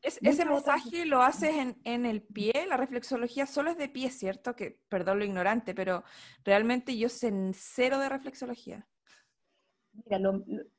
ese 0.03 0.45
masaje 0.45 1.05
lo 1.07 1.23
haces 1.23 1.55
en, 1.85 2.07
el 2.07 2.23
pie, 2.23 2.53
la 2.69 2.77
reflexología 2.77 3.47
solo 3.47 3.71
es 3.71 3.79
de 3.79 3.89
pie, 3.89 4.11
¿cierto? 4.11 4.57
Que, 4.57 4.81
perdón 4.89 5.21
lo 5.21 5.25
ignorante, 5.25 5.75
pero 5.75 6.03
realmente 6.45 6.97
yo 6.97 7.09
sé 7.09 7.33
cero 7.55 7.99
de 7.99 8.09
reflexología. 8.09 8.89
Mira, 9.93 10.21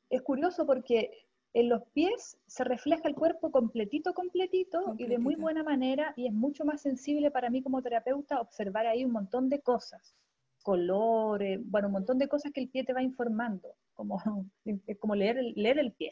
es 0.09 0.21
curioso 0.21 0.65
porque 0.65 1.28
en 1.53 1.69
los 1.69 1.83
pies 1.93 2.37
se 2.45 2.63
refleja 2.63 3.07
el 3.07 3.15
cuerpo 3.15 3.51
completito, 3.51 4.13
completito, 4.13 4.95
y 4.97 5.05
de 5.05 5.17
muy 5.17 5.35
buena 5.35 5.63
manera, 5.63 6.13
y 6.15 6.27
es 6.27 6.33
mucho 6.33 6.63
más 6.63 6.81
sensible 6.81 7.31
para 7.31 7.49
mí 7.49 7.63
como 7.63 7.81
terapeuta 7.81 8.39
observar 8.39 8.85
ahí 8.85 9.03
un 9.03 9.11
montón 9.11 9.49
de 9.49 9.59
cosas, 9.61 10.15
colores, 10.61 11.59
bueno, 11.63 11.87
un 11.87 11.93
montón 11.93 12.17
de 12.19 12.27
cosas 12.27 12.51
que 12.51 12.61
el 12.61 12.69
pie 12.69 12.83
te 12.83 12.93
va 12.93 13.01
informando, 13.01 13.75
como, 13.93 14.21
como 14.99 15.15
leer 15.15 15.37
leer 15.55 15.79
el 15.79 15.91
pie. 15.93 16.11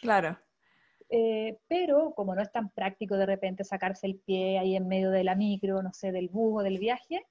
Claro. 0.00 0.38
Eh, 1.08 1.58
pero 1.68 2.12
como 2.14 2.34
no 2.34 2.42
es 2.42 2.50
tan 2.50 2.68
práctico 2.70 3.16
de 3.16 3.26
repente 3.26 3.62
sacarse 3.62 4.08
el 4.08 4.16
pie 4.16 4.58
ahí 4.58 4.74
en 4.74 4.88
medio 4.88 5.10
de 5.10 5.22
la 5.22 5.36
micro, 5.36 5.82
no 5.82 5.92
sé, 5.92 6.10
del 6.10 6.28
bus 6.28 6.60
o 6.60 6.62
del 6.62 6.78
viaje, 6.78 7.24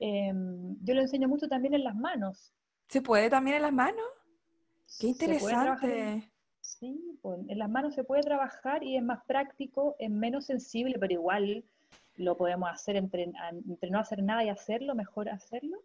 em, 0.00 0.76
yo 0.82 0.94
lo 0.94 1.00
enseño 1.00 1.28
mucho 1.28 1.48
también 1.48 1.74
en 1.74 1.84
las 1.84 1.94
manos. 1.94 2.52
¿Se 2.88 3.02
puede 3.02 3.30
también 3.30 3.56
en 3.56 3.62
las 3.62 3.72
manos? 3.72 4.04
Qué 4.98 5.08
interesante. 5.08 6.33
Pues, 7.22 7.40
en 7.48 7.58
las 7.58 7.70
manos 7.70 7.94
se 7.94 8.04
puede 8.04 8.22
trabajar 8.22 8.82
y 8.82 8.96
es 8.96 9.02
más 9.02 9.24
práctico, 9.26 9.96
es 9.98 10.10
menos 10.10 10.46
sensible, 10.46 10.98
pero 10.98 11.12
igual 11.12 11.64
lo 12.16 12.36
podemos 12.36 12.70
hacer 12.70 12.96
entre, 12.96 13.32
entre 13.68 13.90
no 13.90 13.98
hacer 13.98 14.22
nada 14.22 14.44
y 14.44 14.48
hacerlo, 14.48 14.94
mejor 14.94 15.28
hacerlo. 15.28 15.78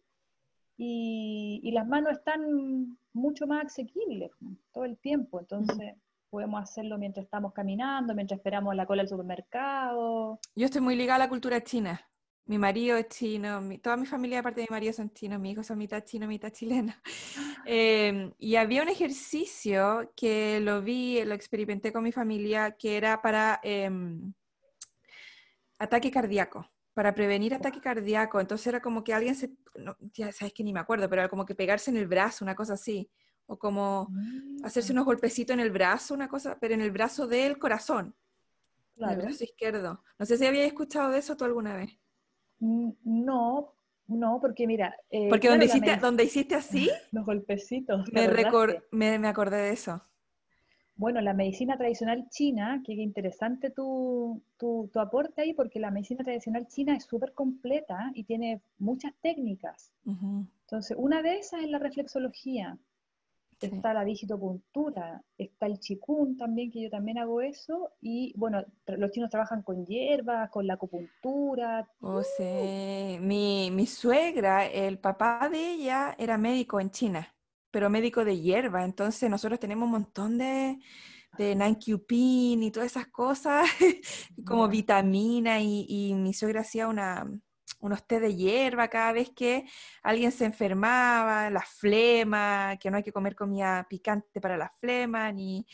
Y, 0.78 1.60
y, 1.64 1.72
las 1.72 1.86
manos 1.86 2.14
están 2.14 2.98
mucho 3.12 3.48
más 3.48 3.66
asequibles 3.66 4.32
todo 4.72 4.86
el 4.86 4.98
tiempo, 4.98 5.40
entonces 5.40 5.96
podemos 6.30 6.62
hacerlo 6.62 6.98
mientras 6.98 7.26
estamos 7.26 7.54
caminando, 7.54 8.14
mientras 8.14 8.38
esperamos 8.38 8.76
la 8.76 8.86
cola 8.86 9.02
del 9.02 9.10
supermercado. 9.10 10.40
Yo 10.56 10.66
estoy 10.66 10.82
muy 10.82 10.96
ligada 10.96 11.16
a 11.16 11.26
la 11.26 11.30
cultura 11.30 11.62
china. 11.62 12.00
Mi 12.50 12.58
marido 12.58 12.98
es 12.98 13.10
chino, 13.10 13.62
toda 13.80 13.96
mi 13.96 14.08
familia, 14.08 14.40
aparte 14.40 14.62
de 14.62 14.68
mi 14.68 14.74
marido, 14.74 14.92
son 14.92 15.14
chinos, 15.14 15.40
mis 15.40 15.52
hijos 15.52 15.68
son 15.68 15.78
mitad 15.78 16.04
chino, 16.04 16.28
mitad 16.28 16.50
chileno. 16.50 16.96
Em, 17.66 18.34
y 18.40 18.56
había 18.56 18.82
un 18.82 18.90
ejercicio 18.90 20.12
que 20.16 20.60
lo 20.60 20.82
vi, 20.82 21.24
lo 21.26 21.36
experimenté 21.36 21.94
con 21.94 22.04
mi 22.04 22.12
familia, 22.12 22.72
que 22.72 22.98
era 22.98 23.22
para 23.22 23.60
em, 23.62 24.34
ataque 25.78 26.10
cardíaco, 26.10 26.68
para 26.96 27.14
prevenir 27.14 27.54
ataque 27.54 27.80
cardíaco. 27.80 28.40
Entonces 28.40 28.66
era 28.66 28.82
como 28.82 29.04
que 29.04 29.14
alguien 29.14 29.36
se, 29.36 29.52
ya 30.14 30.32
sabes 30.32 30.52
que 30.52 30.64
ni 30.64 30.74
me 30.74 30.80
acuerdo, 30.80 31.08
pero 31.08 31.22
era 31.22 31.30
como 31.30 31.46
que 31.46 31.54
pegarse 31.54 31.92
en 31.92 31.98
el 31.98 32.08
brazo, 32.08 32.44
una 32.44 32.56
cosa 32.56 32.74
así 32.74 33.12
o 33.46 33.60
como 33.60 34.10
hacerse 34.64 34.92
mm. 34.92 34.96
unos 34.96 35.06
golpecitos 35.06 35.54
en 35.54 35.60
el 35.60 35.70
brazo, 35.70 36.16
una 36.16 36.28
cosa, 36.28 36.58
pero 36.60 36.74
en 36.74 36.82
el 36.82 36.90
brazo 36.90 37.28
del 37.28 37.60
corazón, 37.60 38.16
en 38.96 39.10
el 39.10 39.18
brazo 39.18 39.44
izquierdo. 39.44 40.04
No 40.18 40.26
sé 40.26 40.38
si 40.38 40.48
habías 40.48 40.66
escuchado 40.66 41.12
de 41.12 41.20
eso 41.20 41.38
tú 41.38 41.46
alguna 41.46 41.76
vez. 41.76 42.00
No, 42.60 43.74
no, 44.08 44.40
porque 44.42 44.68
mira... 44.68 44.96
Eh, 45.10 45.30
porque 45.30 45.50
donde, 45.50 45.66
hiciste, 45.66 45.98
donde 45.98 46.24
hiciste 46.24 46.56
así... 46.56 46.90
Los 47.12 47.26
golpecitos. 47.26 48.12
Me, 48.12 48.28
me, 49.20 49.28
acordé 49.28 49.58
de 49.58 49.72
eso. 49.72 50.02
Bueno, 50.96 51.22
la 51.22 51.34
medicina 51.34 51.78
tradicional 51.78 52.28
china, 52.30 52.82
qué 52.86 52.94
interesante 52.94 53.70
tu, 53.70 54.42
tu, 54.58 54.90
aporte 54.96 55.42
ahí, 55.42 55.54
porque 55.54 55.80
la 55.80 55.92
medicina 55.92 56.24
tradicional 56.24 56.68
china 56.68 56.96
es 56.96 57.06
súper 57.06 57.34
completa 57.34 58.12
y 58.14 58.24
tiene 58.24 58.62
muchas 58.80 59.14
técnicas. 59.22 59.94
Entonces, 60.06 60.98
una 61.00 61.22
de 61.22 61.38
esas 61.38 61.62
es 61.62 61.70
la 61.70 61.80
reflexología 61.80 62.78
está 63.68 63.94
la 63.94 64.04
digitopuntura, 64.04 65.22
está 65.38 65.66
el 65.66 65.80
chikun 65.80 66.38
también, 66.38 66.72
que 66.72 66.82
yo 66.82 66.90
también 66.90 67.18
hago 67.18 67.42
eso, 67.42 67.92
y 68.02 68.34
bueno, 68.38 68.64
los 68.86 69.12
chinos 69.12 69.30
trabajan 69.30 69.62
con 69.62 69.86
hierbas, 69.86 70.50
con 70.50 70.66
la 70.68 70.76
acupuntura. 70.76 71.88
Oh, 72.02 72.24
sí. 72.24 73.18
Mi, 73.22 73.72
mi 73.72 73.86
suegra, 73.86 74.66
el 74.66 75.00
papá 75.00 75.50
de 75.50 75.74
ella 75.74 76.16
era 76.18 76.38
médico 76.38 76.80
en 76.80 76.92
China, 76.92 77.36
pero 77.72 77.90
médico 77.90 78.26
de 78.26 78.40
hierba, 78.40 78.86
entonces 78.86 79.30
nosotros 79.30 79.60
tenemos 79.60 79.86
un 79.86 79.92
montón 79.92 80.38
de, 80.38 80.80
de 81.38 81.56
Nankupin 81.56 82.64
y 82.64 82.72
todas 82.72 82.92
esas 82.92 83.08
cosas, 83.08 83.68
como 84.46 84.68
vitamina, 84.68 85.60
y, 85.60 85.86
y 85.88 86.14
mi 86.16 86.34
suegra 86.34 86.62
hacía 86.62 86.88
una 86.88 87.30
unos 87.80 88.06
té 88.06 88.20
de 88.20 88.36
hierba 88.36 88.88
cada 88.88 89.12
vez 89.14 89.30
que 89.30 89.66
alguien 90.04 90.32
se 90.32 90.46
enfermaba, 90.46 91.50
la 91.50 91.62
flema, 91.62 92.78
que 92.80 92.92
no 92.92 92.98
hay 92.98 93.04
que 93.04 93.12
comer 93.12 93.36
comida 93.36 93.86
picante 93.90 94.42
para 94.42 94.58
la 94.58 94.70
flema, 94.80 95.32
ni, 95.32 95.66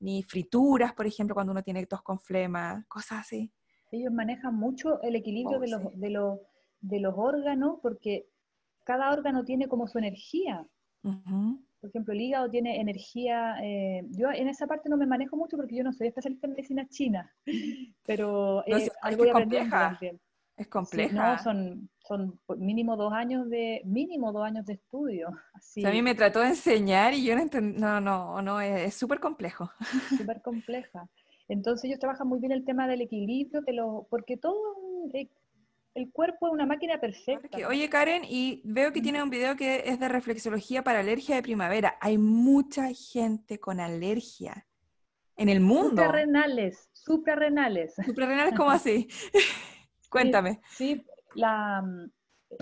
ni 0.00 0.22
frituras, 0.22 0.92
por 0.92 1.06
ejemplo, 1.06 1.34
cuando 1.34 1.52
uno 1.52 1.62
tiene 1.62 1.86
tos 1.86 2.02
con 2.02 2.18
flema, 2.18 2.84
cosas 2.88 3.20
así. 3.20 3.50
Ellos 3.90 4.12
manejan 4.12 4.54
mucho 4.54 5.00
el 5.02 5.16
equilibrio 5.16 5.58
oh, 5.58 5.60
de, 5.60 5.68
los, 5.68 5.82
de, 5.94 6.10
los, 6.10 6.38
de 6.80 7.00
los 7.00 7.14
órganos 7.16 7.78
porque 7.80 8.26
cada 8.84 9.10
órgano 9.12 9.44
tiene 9.44 9.68
como 9.68 9.88
su 9.88 9.98
energía. 9.98 10.66
Por 11.02 11.90
ejemplo, 11.90 12.14
el 12.14 12.20
hígado 12.20 12.50
tiene 12.50 12.80
energía. 12.80 13.56
Eh, 13.62 14.06
yo 14.10 14.30
en 14.30 14.48
esa 14.48 14.66
parte 14.66 14.88
no 14.88 14.96
me 14.96 15.06
manejo 15.06 15.36
mucho 15.36 15.56
porque 15.56 15.76
yo 15.76 15.84
no 15.84 15.92
soy 15.92 16.08
especialista 16.08 16.46
en 16.46 16.52
medicina 16.52 16.88
china, 16.88 17.34
pero 18.06 18.66
eh, 18.66 18.88
algo 19.02 19.30
compleja. 19.30 19.98
Es 20.56 20.68
compleja. 20.68 21.38
son, 21.38 21.88
son 22.06 22.38
mínimo 22.58 22.96
dos 22.96 23.12
años 23.12 23.50
de, 23.50 23.82
mínimo 23.84 24.32
dos 24.32 24.44
años 24.44 24.64
de 24.66 24.74
estudio. 24.74 25.28
a 25.84 25.90
mí 25.90 26.02
me 26.02 26.14
trató 26.14 26.40
de 26.40 26.48
enseñar 26.48 27.12
y 27.12 27.24
yo 27.24 27.34
no 27.34 27.42
entendí, 27.42 27.80
no, 27.80 28.00
no, 28.00 28.40
no, 28.40 28.60
es 28.60 28.94
súper 28.94 29.20
complejo. 29.20 29.70
Súper 30.16 30.40
compleja. 30.42 31.08
Entonces 31.48 31.84
ellos 31.84 31.98
trabajan 31.98 32.28
muy 32.28 32.38
bien 32.38 32.52
el 32.52 32.64
tema 32.64 32.86
del 32.86 33.02
equilibrio, 33.02 33.60
de 33.62 33.72
lo, 33.74 34.06
porque 34.08 34.36
todo 34.36 34.56
eh, 35.12 35.28
el 35.94 36.10
cuerpo 36.10 36.46
es 36.46 36.52
una 36.52 36.66
máquina 36.66 37.00
perfecta. 37.00 37.58
Oye, 37.68 37.88
Karen, 37.88 38.22
y 38.24 38.62
veo 38.64 38.92
que 38.92 39.02
tiene 39.02 39.22
un 39.22 39.30
video 39.30 39.56
que 39.56 39.82
es 39.86 40.00
de 40.00 40.08
reflexología 40.08 40.82
para 40.82 41.00
alergia 41.00 41.36
de 41.36 41.42
primavera. 41.42 41.96
Hay 42.00 42.16
mucha 42.16 42.88
gente 42.92 43.58
con 43.58 43.80
alergia 43.80 44.66
en 45.36 45.48
el 45.48 45.60
mundo. 45.60 45.90
Suprarrenales, 45.90 46.88
suprarrenales. 46.92 47.94
¿Suprarrenales 48.04 48.54
cómo 48.56 48.70
así? 48.70 49.08
Cuéntame. 50.14 50.60
Sí, 50.70 51.04
la, 51.34 51.82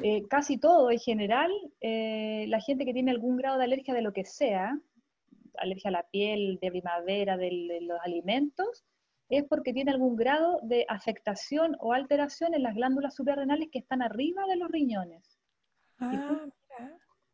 eh, 0.02 0.22
casi 0.28 0.58
todo 0.58 0.90
en 0.90 0.98
general, 0.98 1.50
eh, 1.82 2.46
la 2.48 2.60
gente 2.60 2.86
que 2.86 2.94
tiene 2.94 3.10
algún 3.10 3.36
grado 3.36 3.58
de 3.58 3.64
alergia 3.64 3.92
de 3.92 4.00
lo 4.00 4.14
que 4.14 4.24
sea, 4.24 4.78
alergia 5.58 5.90
a 5.90 5.92
la 5.92 6.04
piel, 6.04 6.58
de 6.62 6.70
primavera, 6.70 7.36
de 7.36 7.78
los 7.82 8.00
alimentos, 8.02 8.84
es 9.28 9.44
porque 9.44 9.74
tiene 9.74 9.90
algún 9.90 10.16
grado 10.16 10.60
de 10.62 10.86
afectación 10.88 11.76
o 11.78 11.92
alteración 11.92 12.54
en 12.54 12.62
las 12.62 12.74
glándulas 12.74 13.14
suprarrenales 13.14 13.68
que 13.70 13.80
están 13.80 14.00
arriba 14.00 14.46
de 14.46 14.56
los 14.56 14.70
riñones. 14.70 15.38
Ah, 16.00 16.46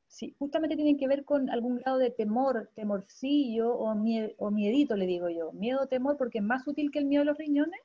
sí, 0.09 0.35
justamente 0.39 0.75
tienen 0.75 0.99
que 0.99 1.07
ver 1.07 1.25
con 1.25 1.49
algún 1.49 1.77
grado 1.77 1.99
de 1.99 2.11
temor, 2.11 2.71
temorcillo 2.75 3.73
o, 3.73 3.93
o 3.93 4.51
miedito, 4.51 4.97
le 4.97 5.07
digo 5.07 5.29
yo. 5.29 5.53
Miedo, 5.53 5.87
temor, 5.87 6.17
porque 6.17 6.39
es 6.39 6.45
más 6.45 6.67
útil 6.67 6.91
que 6.91 6.99
el 6.99 7.07
miedo 7.07 7.23
a 7.23 7.27
los 7.27 7.39
riñones 7.39 7.81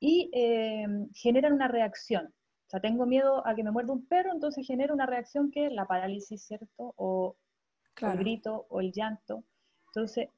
y 0.00 0.30
eh, 0.32 0.86
generan 1.14 1.54
una 1.54 1.68
reacción. 1.68 2.26
O 2.26 2.70
sea, 2.70 2.80
tengo 2.80 3.06
miedo 3.06 3.46
a 3.46 3.54
que 3.54 3.64
me 3.64 3.70
muerda 3.70 3.92
un 3.92 4.06
perro, 4.06 4.32
entonces 4.32 4.66
genera 4.66 4.92
una 4.92 5.06
reacción 5.06 5.50
que 5.50 5.66
es 5.66 5.72
la 5.72 5.86
parálisis, 5.86 6.42
¿cierto? 6.42 6.94
O, 6.96 7.36
el 8.00 8.18
grito 8.18 8.66
o 8.68 8.80
el 8.80 8.92
llanto. 8.92 9.42
Entonces, 9.88 10.28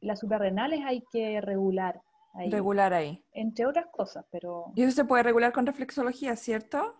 las 0.00 0.20
suprarrenales 0.20 0.80
hay 0.84 1.02
que 1.10 1.40
regular 1.40 2.02
Regular 2.34 2.94
ahí. 2.94 3.22
Entre 3.32 3.66
otras 3.66 3.86
cosas, 3.86 4.24
pero... 4.30 4.72
¿Y 4.74 4.82
eso 4.82 4.92
se 4.92 5.04
puede 5.04 5.22
regular 5.22 5.52
con 5.52 5.66
reflexología, 5.66 6.34
cierto? 6.36 6.96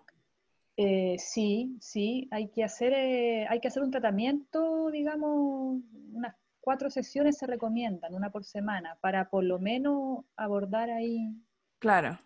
Eh, 0.76 1.16
sí, 1.18 1.76
sí, 1.80 2.28
hay 2.30 2.48
que, 2.48 2.64
hacer, 2.64 2.92
eh, 2.92 3.46
hay 3.48 3.60
que 3.60 3.68
hacer 3.68 3.82
un 3.82 3.90
tratamiento, 3.90 4.90
digamos, 4.90 5.80
unas 6.12 6.36
cuatro 6.60 6.90
sesiones 6.90 7.38
se 7.38 7.46
recomiendan, 7.46 8.14
una 8.14 8.30
por 8.30 8.44
semana, 8.44 8.96
para 9.00 9.28
por 9.28 9.44
lo 9.44 9.58
menos 9.58 10.24
abordar 10.36 10.90
ahí. 10.90 11.34
Claro. 11.82 12.18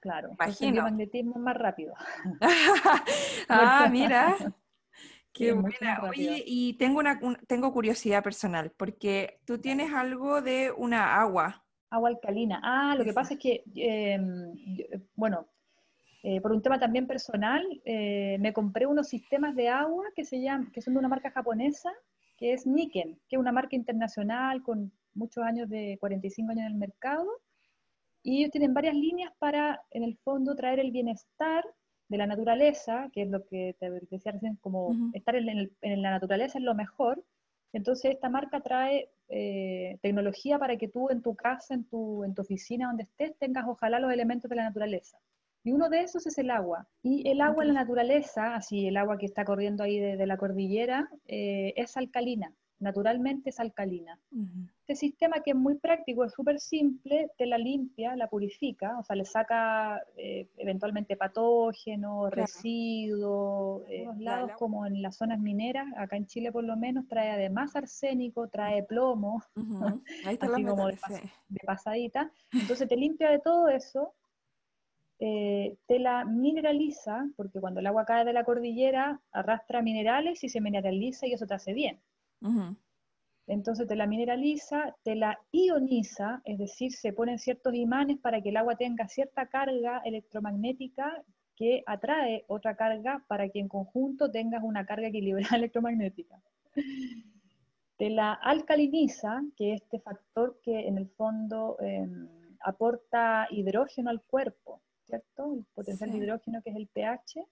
Claro, 0.00 0.36
el 0.60 0.74
magnetismo 0.74 1.36
más 1.36 1.56
rápido. 1.56 1.94
ah, 3.48 3.88
mira. 3.90 4.36
Qué 5.32 5.52
buena. 5.52 6.02
Oye, 6.10 6.42
y 6.44 6.74
tengo, 6.74 6.98
una, 6.98 7.20
tengo 7.46 7.72
curiosidad 7.72 8.22
personal, 8.22 8.72
porque 8.76 9.40
tú 9.44 9.58
tienes 9.58 9.92
algo 9.92 10.42
de 10.42 10.72
una 10.76 11.20
agua 11.20 11.64
Agua 11.90 12.08
alcalina. 12.08 12.60
Ah, 12.64 12.96
lo 12.96 13.04
que 13.04 13.12
pasa 13.12 13.34
es 13.34 13.40
que, 13.40 13.62
em, 13.76 14.52
bueno, 15.14 15.46
eh, 16.22 16.40
por 16.40 16.50
un 16.52 16.60
tema 16.60 16.80
también 16.80 17.06
personal, 17.06 17.64
eh, 17.84 18.38
me 18.40 18.52
compré 18.52 18.86
unos 18.86 19.08
sistemas 19.08 19.54
de 19.54 19.68
agua 19.68 20.04
que, 20.16 20.24
se 20.24 20.40
llaman, 20.40 20.72
que 20.72 20.82
son 20.82 20.94
de 20.94 20.98
una 20.98 21.08
marca 21.08 21.30
japonesa, 21.30 21.92
que 22.36 22.52
es 22.52 22.66
Niken, 22.66 23.20
que 23.28 23.36
es 23.36 23.40
una 23.40 23.52
marca 23.52 23.76
internacional 23.76 24.62
con 24.62 24.92
muchos 25.14 25.44
años 25.44 25.68
de 25.68 25.96
45 26.00 26.50
años 26.50 26.66
en 26.66 26.72
el 26.72 26.78
mercado. 26.78 27.28
Y 28.26 28.38
ellos 28.38 28.50
tienen 28.50 28.74
varias 28.74 28.96
líneas 28.96 29.32
para, 29.38 29.80
en 29.92 30.02
el 30.02 30.16
fondo, 30.16 30.56
traer 30.56 30.80
el 30.80 30.90
bienestar 30.90 31.64
de 32.08 32.18
la 32.18 32.26
naturaleza, 32.26 33.08
que 33.12 33.22
es 33.22 33.30
lo 33.30 33.46
que 33.46 33.76
te 33.78 33.88
decía 33.88 34.32
recién, 34.32 34.56
como 34.56 35.12
estar 35.12 35.36
en, 35.36 35.70
en, 35.80 36.02
la 36.02 36.10
naturaleza 36.10 36.58
es 36.58 36.64
lo 36.64 36.74
mejor. 36.74 37.22
Entonces, 37.72 38.10
esta 38.10 38.28
marca 38.28 38.58
trae 38.58 39.10
eh, 39.28 39.98
tecnología 40.02 40.58
para 40.58 40.76
que 40.76 40.88
tú 40.88 41.08
en 41.08 41.22
tu 41.22 41.36
casa, 41.36 41.74
en 41.74 41.84
tu, 41.84 42.24
en 42.24 42.34
tu 42.34 42.42
oficina, 42.42 42.88
donde 42.88 43.04
estés, 43.04 43.38
tengas 43.38 43.64
ojalá 43.68 44.00
los 44.00 44.12
elementos 44.12 44.50
de 44.50 44.56
la 44.56 44.64
naturaleza. 44.64 45.20
Y 45.62 45.70
uno 45.70 45.88
de 45.88 46.00
esos 46.00 46.26
es 46.26 46.36
el 46.38 46.50
agua. 46.50 46.88
Y 47.04 47.28
el 47.28 47.40
agua 47.40 47.62
en 47.62 47.74
la 47.74 47.82
naturaleza, 47.82 48.56
así 48.56 48.88
el 48.88 48.96
agua 48.96 49.18
que 49.18 49.26
está 49.26 49.44
corriendo 49.44 49.84
ahí 49.84 50.00
de, 50.00 50.26
la 50.26 50.36
cordillera, 50.36 51.08
eh, 51.28 51.74
es 51.76 51.96
alcalina 51.96 52.52
naturalmente 52.78 53.50
es 53.50 53.60
alcalina. 53.60 54.18
Este 54.80 54.94
sistema 54.94 55.40
que 55.40 55.50
es 55.50 55.56
muy 55.56 55.76
práctico, 55.76 56.24
es 56.24 56.32
súper 56.32 56.60
simple, 56.60 57.30
te 57.38 57.46
la 57.46 57.58
limpia, 57.58 58.14
la 58.16 58.28
purifica, 58.28 58.98
o 58.98 59.02
sea, 59.02 59.16
le 59.16 59.24
saca 59.24 60.00
eh, 60.16 60.48
eventualmente 60.58 61.16
patógenos, 61.16 62.30
residuos, 62.30 63.82
en 63.88 64.06
los 64.06 64.18
lados 64.18 64.52
como 64.58 64.86
en 64.86 65.02
las 65.02 65.16
zonas 65.16 65.40
mineras, 65.40 65.86
acá 65.96 66.16
en 66.16 66.26
Chile 66.26 66.52
por 66.52 66.64
lo 66.64 66.76
menos, 66.76 67.08
trae 67.08 67.30
además 67.30 67.74
arsénico, 67.74 68.48
trae 68.48 68.82
plomo, 68.82 69.42
así 70.40 70.64
como 70.64 70.86
de, 70.88 70.98
pasadita. 71.64 72.30
Entonces 72.52 72.88
te 72.88 72.96
limpia 72.96 73.30
de 73.30 73.38
todo 73.38 73.68
eso, 73.68 74.12
eh, 75.18 75.76
te 75.86 75.98
la 75.98 76.26
mineraliza, 76.26 77.26
porque 77.36 77.58
cuando 77.58 77.80
el 77.80 77.86
agua 77.86 78.04
cae 78.04 78.26
de 78.26 78.34
la 78.34 78.44
cordillera 78.44 79.20
arrastra 79.32 79.80
minerales 79.80 80.44
y 80.44 80.50
se 80.50 80.60
mineraliza 80.60 81.26
y 81.26 81.32
eso 81.32 81.46
te 81.46 81.54
hace 81.54 81.72
bien. 81.72 81.98
Entonces 83.46 83.86
te 83.86 83.94
la 83.94 84.06
mineraliza, 84.06 84.96
te 85.04 85.14
la 85.14 85.38
ioniza, 85.52 86.42
es 86.44 86.58
decir, 86.58 86.92
se 86.92 87.12
ponen 87.12 87.38
ciertos 87.38 87.74
imanes 87.74 88.18
para 88.18 88.40
que 88.40 88.48
el 88.48 88.56
agua 88.56 88.76
tenga 88.76 89.06
cierta 89.08 89.46
carga 89.46 90.02
electromagnética 90.04 91.22
que 91.54 91.82
atrae 91.86 92.44
otra 92.48 92.76
carga 92.76 93.24
para 93.28 93.48
que 93.48 93.60
en 93.60 93.68
conjunto 93.68 94.30
tengas 94.30 94.62
una 94.62 94.84
carga 94.84 95.08
equilibrada 95.08 95.56
electromagnética. 95.56 96.40
Te 97.96 98.10
la 98.10 98.34
alcaliniza, 98.34 99.42
que 99.56 99.72
es 99.72 99.82
este 99.82 100.00
factor 100.00 100.60
que 100.62 100.86
en 100.86 100.98
el 100.98 101.08
fondo 101.08 101.78
em, 101.80 102.28
aporta 102.60 103.46
hidrógeno 103.50 104.10
al 104.10 104.22
cuerpo, 104.22 104.82
¿cierto? 105.06 105.54
El 105.54 105.64
potencial 105.72 106.10
de 106.10 106.18
hidrógeno 106.18 106.60
que 106.62 106.70
es 106.70 106.76
el 106.76 106.88
pH, 106.88 107.46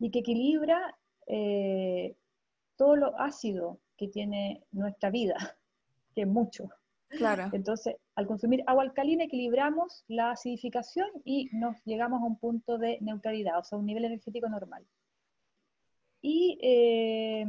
y 0.00 0.10
que 0.10 0.18
equilibra 0.18 0.98
eh, 1.26 2.16
todo 2.82 2.96
lo 2.96 3.20
ácido 3.20 3.78
que 3.96 4.08
tiene 4.08 4.64
nuestra 4.72 5.08
vida, 5.08 5.36
que 6.16 6.22
es 6.22 6.26
mucho. 6.26 6.68
Claro. 7.10 7.48
Entonces, 7.52 7.94
al 8.16 8.26
consumir 8.26 8.64
agua 8.66 8.82
alcalina 8.82 9.22
equilibramos 9.22 10.04
la 10.08 10.32
acidificación 10.32 11.08
y 11.24 11.48
nos 11.52 11.76
llegamos 11.84 12.20
a 12.20 12.24
un 12.24 12.38
punto 12.40 12.78
de 12.78 12.98
neutralidad, 13.00 13.60
o 13.60 13.62
sea, 13.62 13.78
un 13.78 13.86
nivel 13.86 14.06
energético 14.06 14.48
normal. 14.48 14.84
Y 16.22 16.58
eh, 16.60 17.46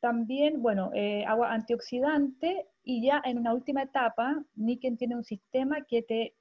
también, 0.00 0.60
bueno, 0.60 0.90
eh, 0.92 1.24
agua 1.24 1.54
antioxidante 1.54 2.68
y 2.82 3.06
ya 3.06 3.22
en 3.24 3.38
una 3.38 3.54
última 3.54 3.82
etapa, 3.82 4.44
Niken 4.56 4.98
tiene 4.98 5.16
un 5.16 5.24
sistema 5.24 5.86
que 5.86 6.02
te 6.02 6.34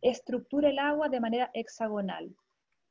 estructura 0.00 0.70
el 0.70 0.78
agua 0.78 1.10
de 1.10 1.20
manera 1.20 1.50
hexagonal, 1.52 2.34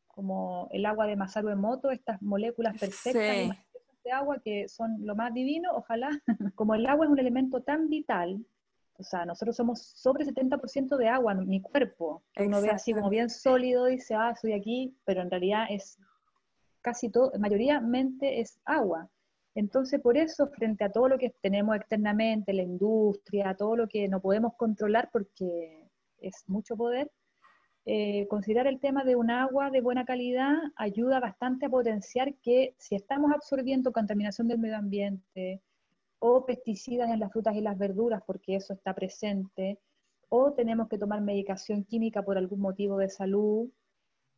como 0.05 0.69
el 0.71 0.85
agua 0.85 1.07
de 1.07 1.15
Masaru 1.15 1.49
Emoto, 1.49 1.89
estas 1.89 2.21
moléculas 2.21 2.77
perfectas 2.77 3.64
de 4.05 4.11
agua 4.11 4.39
que 4.43 4.69
son 4.69 5.05
lo 5.05 5.15
más 5.15 5.33
divino, 5.33 5.71
ojalá, 5.73 6.09
como 6.55 6.75
el 6.75 6.85
agua 6.85 7.05
es 7.05 7.11
un 7.11 7.19
elemento 7.19 7.61
tan 7.61 7.89
vital, 7.89 8.45
o 8.97 9.03
sea, 9.03 9.25
nosotros 9.25 9.57
somos 9.57 9.81
sobre 9.81 10.25
70% 10.25 10.95
de 10.95 11.09
agua, 11.09 11.33
mi 11.33 11.61
cuerpo, 11.61 12.23
uno 12.37 12.61
ve 12.61 12.69
así 12.69 12.93
como 12.93 13.09
bien 13.09 13.29
sólido, 13.29 13.89
y 13.89 13.95
dice, 13.95 14.15
ah, 14.15 14.31
estoy 14.33 14.53
aquí, 14.53 14.95
pero 15.03 15.21
en 15.21 15.29
realidad 15.29 15.65
es 15.69 15.97
casi 16.81 17.09
todo, 17.09 17.31
mayoritariamente 17.37 18.39
es 18.39 18.57
agua. 18.63 19.09
Entonces, 19.53 20.01
por 20.01 20.17
eso, 20.17 20.47
frente 20.47 20.83
a 20.83 20.91
todo 20.91 21.09
lo 21.09 21.17
que 21.17 21.33
tenemos 21.41 21.75
externamente, 21.75 22.53
la 22.53 22.61
industria, 22.61 23.55
todo 23.55 23.75
lo 23.75 23.87
que 23.87 24.07
no 24.07 24.21
podemos 24.21 24.53
controlar 24.55 25.09
porque 25.11 25.89
es 26.19 26.43
mucho 26.47 26.75
poder, 26.75 27.09
eh, 27.87 28.25
considerar 28.27 28.65
el 28.65 28.79
tema 28.79 29.03
de 29.03 29.15
un 29.15 29.29
agua 29.29 29.69
de 29.69 29.79
buena 29.79 30.05
calidad 30.05 30.55
ayuda 30.75 31.19
bastante 31.19 31.67
a 31.67 31.69
potenciar 31.69 32.33
que 32.35 32.73
si 32.79 32.95
estamos 32.95 33.31
absorbiendo 33.31 33.91
contaminación 33.91 34.47
del 34.47 34.57
medio 34.57 34.77
ambiente 34.77 35.61
o 36.17 36.45
pesticidas 36.47 37.11
en 37.11 37.19
las 37.19 37.31
frutas 37.31 37.55
y 37.55 37.61
las 37.61 37.77
verduras, 37.77 38.23
porque 38.25 38.55
eso 38.55 38.73
está 38.73 38.95
presente, 38.95 39.79
o 40.29 40.53
tenemos 40.53 40.87
que 40.87 40.97
tomar 40.97 41.21
medicación 41.21 41.83
química 41.83 42.23
por 42.23 42.37
algún 42.39 42.59
motivo 42.59 42.97
de 42.97 43.09
salud, 43.09 43.69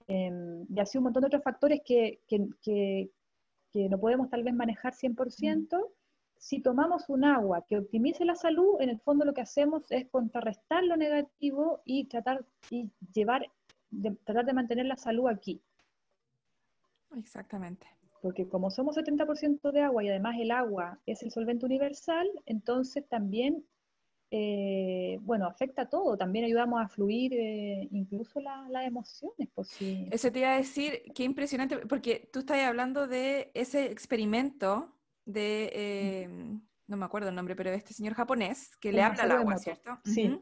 em, 0.08 0.66
y 0.70 0.80
así 0.82 0.98
un 0.98 1.06
montón 1.06 1.22
de 1.22 1.28
otros 1.28 1.44
factores 1.44 1.82
que, 1.86 2.20
que, 2.28 2.48
que, 2.62 3.12
que 3.72 3.88
no 3.88 3.98
podemos 3.98 4.30
tal 4.30 4.44
vez 4.44 4.54
manejar 4.54 4.94
100%, 4.94 5.90
si 6.40 6.62
tomamos 6.62 7.10
un 7.10 7.26
agua 7.26 7.66
que 7.68 7.78
optimice 7.78 8.26
la 8.26 8.36
salud, 8.36 8.82
en 8.82 8.90
el 8.90 9.00
fondo 9.00 9.26
lo 9.26 9.34
que 9.34 9.42
hacemos 9.42 9.92
es 9.92 10.08
contrarrestar 10.10 10.84
lo 10.84 10.98
negativo 10.98 11.82
y 11.86 12.06
tratar 12.06 12.46
y 12.70 12.90
llevar, 13.14 13.50
de, 13.90 14.12
tratar 14.24 14.46
de 14.46 14.54
mantener 14.54 14.86
la 14.86 14.98
salud 14.98 15.28
aquí. 15.28 15.62
Exactamente. 17.18 17.88
Porque 18.22 18.48
como 18.48 18.72
somos 18.72 18.98
70% 18.98 19.72
de 19.72 19.82
agua 19.82 20.04
y 20.04 20.10
además 20.10 20.36
el 20.40 20.52
agua 20.52 21.00
es 21.06 21.24
el 21.24 21.32
solvente 21.32 21.66
universal, 21.66 22.28
entonces 22.46 23.08
también, 23.08 23.64
eh, 24.32 25.20
bueno, 25.22 25.46
afecta 25.46 25.88
todo. 25.88 26.18
También 26.18 26.46
ayudamos 26.46 26.82
a 26.84 26.88
fluir 26.88 27.34
eh, 27.34 27.88
incluso 27.92 28.40
las 28.42 28.86
emociones. 28.86 29.48
Por 29.54 29.66
si... 29.66 30.08
Eso 30.12 30.32
te 30.32 30.40
iba 30.40 30.54
a 30.54 30.58
decir, 30.58 31.04
qué 31.14 31.24
impresionante, 31.24 31.78
porque 31.86 32.30
tú 32.34 32.40
estás 32.40 32.60
hablando 32.60 33.08
de 33.08 33.52
ese 33.54 33.92
experimento 33.92 34.97
de, 35.28 36.24
em, 36.24 36.62
no 36.88 36.98
me 36.98 37.06
acuerdo 37.06 37.30
el 37.30 37.36
nombre, 37.36 37.56
pero 37.56 37.70
de 37.70 37.78
este 37.78 37.94
señor 37.94 38.14
japonés 38.14 38.76
que 38.78 38.92
le 38.92 39.02
habla 39.02 39.24
al 39.24 39.32
agua, 39.32 39.58
¿cierto? 39.58 40.00
Sí. 40.06 40.42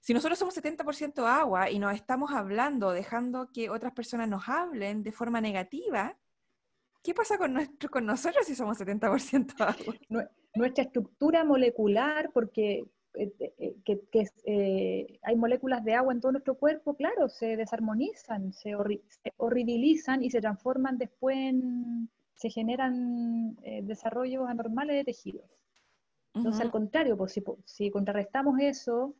Si 0.00 0.14
nosotros 0.14 0.38
somos 0.38 0.56
70% 0.56 1.26
agua 1.26 1.68
y 1.68 1.80
nos 1.80 1.92
estamos 1.92 2.30
hablando, 2.30 2.92
dejando 2.92 3.50
que 3.52 3.68
otras 3.70 3.92
personas 3.92 4.28
nos 4.28 4.48
hablen 4.48 5.02
de 5.02 5.10
forma 5.10 5.40
negativa, 5.40 6.16
¿qué 7.02 7.12
pasa 7.12 7.36
con, 7.36 7.52
nuestro, 7.52 7.90
con 7.90 8.06
nosotros 8.06 8.46
si 8.46 8.54
somos 8.54 8.78
70% 8.78 9.54
agua? 9.58 10.28
Nuestra 10.54 10.84
estructura 10.84 11.44
molecular, 11.44 12.30
porque 12.32 12.84
eh, 13.14 13.32
eh, 13.58 13.76
que, 13.84 15.18
hay 15.22 15.36
moléculas 15.36 15.84
de 15.84 15.94
agua 15.94 16.12
en 16.12 16.20
todo 16.20 16.32
nuestro 16.32 16.54
cuerpo, 16.54 16.94
claro, 16.94 17.28
se 17.28 17.56
desarmonizan, 17.56 18.52
se, 18.52 18.74
horribilizan 19.36 20.22
y 20.22 20.30
se 20.30 20.40
transforman 20.40 20.98
después 20.98 21.36
en, 21.36 22.08
se 22.36 22.50
generan 22.50 23.56
desarrollos 23.82 24.48
anormales 24.48 24.96
de 24.96 25.04
tejidos. 25.04 25.44
Entonces, 26.36 26.60
al 26.60 26.70
contrario, 26.70 27.16
pues, 27.16 27.40
si, 27.64 27.90
contrarrestamos 27.90 28.60
eso 28.60 29.14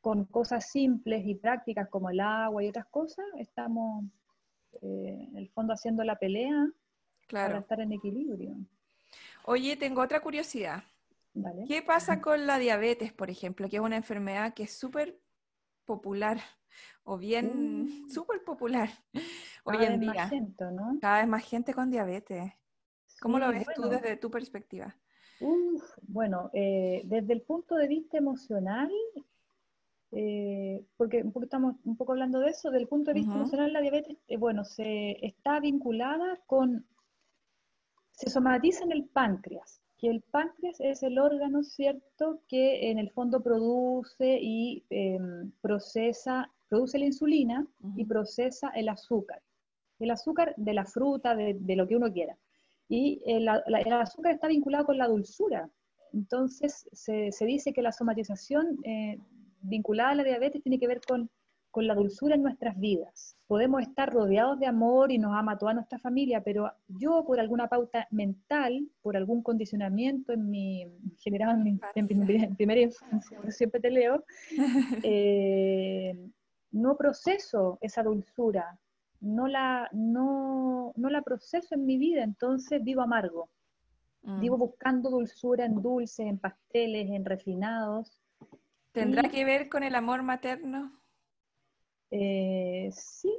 con 0.00 0.24
cosas 0.24 0.70
simples 0.70 1.22
y 1.26 1.34
prácticas 1.34 1.88
como 1.88 2.08
el 2.10 2.20
agua 2.20 2.64
y 2.64 2.68
otras 2.68 2.86
cosas, 2.86 3.24
estamos 3.38 4.04
eh, 4.80 5.28
en 5.28 5.36
el 5.36 5.50
fondo 5.50 5.74
haciendo 5.74 6.02
la 6.04 6.16
pelea 6.16 6.68
para 7.30 7.58
estar 7.58 7.80
en 7.80 7.92
equilibrio. 7.92 8.56
Oye, 9.44 9.76
tengo 9.76 10.00
otra 10.00 10.20
curiosidad. 10.20 10.82
¿Qué 11.66 11.82
pasa 11.82 12.20
con 12.20 12.46
la 12.46 12.58
diabetes, 12.58 13.12
por 13.12 13.30
ejemplo, 13.30 13.68
que 13.68 13.76
es 13.76 13.82
una 13.82 13.96
enfermedad 13.96 14.54
que 14.54 14.64
es 14.64 14.76
súper 14.76 15.18
popular 15.84 16.40
o 17.04 17.18
bien 17.18 17.84
mm. 17.84 18.10
súper 18.10 18.42
popular 18.42 18.88
hoy 19.64 19.84
en 19.84 20.00
día? 20.00 20.30
Cada 21.00 21.18
vez 21.18 21.28
más 21.28 21.44
gente 21.44 21.74
con 21.74 21.90
diabetes. 21.90 22.52
¿Cómo 23.20 23.38
lo 23.38 23.48
ves 23.48 23.66
tú 23.74 23.88
desde 23.88 24.16
tu 24.16 24.30
perspectiva? 24.30 24.94
bueno, 26.02 26.50
eh, 26.52 27.02
desde 27.04 27.32
el 27.32 27.42
punto 27.42 27.74
de 27.74 27.88
vista 27.88 28.18
emocional, 28.18 28.90
eh, 30.12 30.84
porque 30.96 31.22
un 31.22 31.32
poco 31.32 31.44
estamos 31.44 31.76
un 31.84 31.96
poco 31.96 32.12
hablando 32.12 32.38
de 32.40 32.50
eso, 32.50 32.70
desde 32.70 32.82
el 32.82 32.88
punto 32.88 33.10
de 33.10 33.20
vista 33.20 33.34
emocional 33.34 33.72
la 33.72 33.80
diabetes, 33.80 34.18
eh, 34.28 34.36
bueno, 34.36 34.64
se 34.64 35.24
está 35.24 35.58
vinculada 35.60 36.38
con, 36.46 36.86
se 38.12 38.30
somatiza 38.30 38.84
en 38.84 38.92
el 38.92 39.04
páncreas, 39.06 39.80
que 39.98 40.10
el 40.10 40.20
páncreas 40.22 40.80
es 40.80 41.02
el 41.02 41.18
órgano, 41.18 41.62
¿cierto?, 41.62 42.42
que 42.48 42.90
en 42.90 42.98
el 42.98 43.10
fondo 43.10 43.42
produce 43.42 44.38
y 44.40 44.84
em, 44.90 45.50
procesa, 45.60 46.50
produce 46.68 46.98
la 46.98 47.06
insulina 47.06 47.66
y 47.96 48.04
procesa 48.04 48.68
el 48.70 48.88
azúcar. 48.88 49.40
El 50.02 50.10
azúcar 50.10 50.54
de 50.56 50.74
la 50.74 50.84
fruta, 50.84 51.34
de, 51.34 51.56
de 51.58 51.76
lo 51.76 51.86
que 51.86 51.96
uno 51.96 52.12
quiera 52.12 52.36
y 52.92 53.22
el, 53.24 53.48
azúcar 53.48 54.34
está 54.34 54.48
vinculado 54.48 54.84
con 54.84 54.98
la 54.98 55.08
dulzura. 55.08 55.70
Entonces 56.12 56.86
se, 56.92 57.46
dice 57.46 57.72
que 57.72 57.80
la 57.80 57.90
somatización 57.90 58.78
eh, 58.84 59.18
vinculada 59.62 60.10
a 60.10 60.14
la 60.16 60.24
diabetes 60.24 60.62
tiene 60.62 60.78
que 60.78 60.88
ver 60.88 61.00
con, 61.00 61.30
la 61.74 61.94
dulzura 61.94 62.34
en 62.34 62.42
nuestras 62.42 62.78
vidas. 62.78 63.34
Podemos 63.46 63.80
estar 63.80 64.12
rodeados 64.12 64.60
de 64.60 64.66
amor 64.66 65.10
y 65.10 65.16
nos 65.16 65.34
ama 65.34 65.56
toda 65.56 65.72
nuestra 65.72 65.98
familia, 65.98 66.42
pero 66.44 66.70
yo 66.86 67.24
por 67.24 67.40
alguna 67.40 67.66
pauta 67.66 68.06
mental, 68.10 68.86
por 69.00 69.16
algún 69.16 69.42
condicionamiento 69.42 70.34
en 70.34 70.50
mi, 70.50 70.86
generado 71.20 71.52
en, 71.52 71.62
mi, 71.62 71.78
primera 72.56 72.78
infancia, 72.78 73.40
siempre 73.50 73.80
te 73.80 73.90
leo, 73.90 74.22
eh, 75.02 76.14
no 76.72 76.94
proceso 76.98 77.78
esa 77.80 78.02
dulzura, 78.02 78.78
no 79.22 79.48
la, 79.48 79.88
no, 79.92 80.92
la 80.96 81.22
proceso 81.22 81.74
en 81.74 81.86
mi 81.86 81.96
vida, 81.96 82.22
entonces 82.22 82.84
vivo 82.84 83.00
amargo. 83.00 83.48
Mm. 84.22 84.40
Vivo 84.40 84.58
buscando 84.58 85.10
dulzura 85.10 85.64
en 85.64 85.80
dulces, 85.80 86.26
en 86.26 86.38
pasteles, 86.38 87.10
en 87.10 87.24
refinados. 87.24 88.20
¿Tendrá 88.92 89.30
que 89.30 89.44
ver 89.44 89.68
con 89.68 89.82
el 89.82 89.94
amor 89.94 90.22
materno? 90.22 90.92
Eh, 92.10 92.90
sí. 92.92 93.32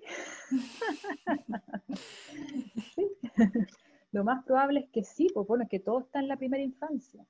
sí. 2.95 3.07
Lo 4.11 4.23
más 4.23 4.43
probable 4.43 4.81
es 4.81 4.89
que 4.89 5.03
sí, 5.03 5.27
porque 5.33 5.47
bueno, 5.47 5.63
es 5.65 5.69
que 5.69 5.79
todo 5.79 5.99
está 5.99 6.19
en 6.19 6.27
la 6.27 6.37
primera 6.37 6.63
infancia 6.63 7.23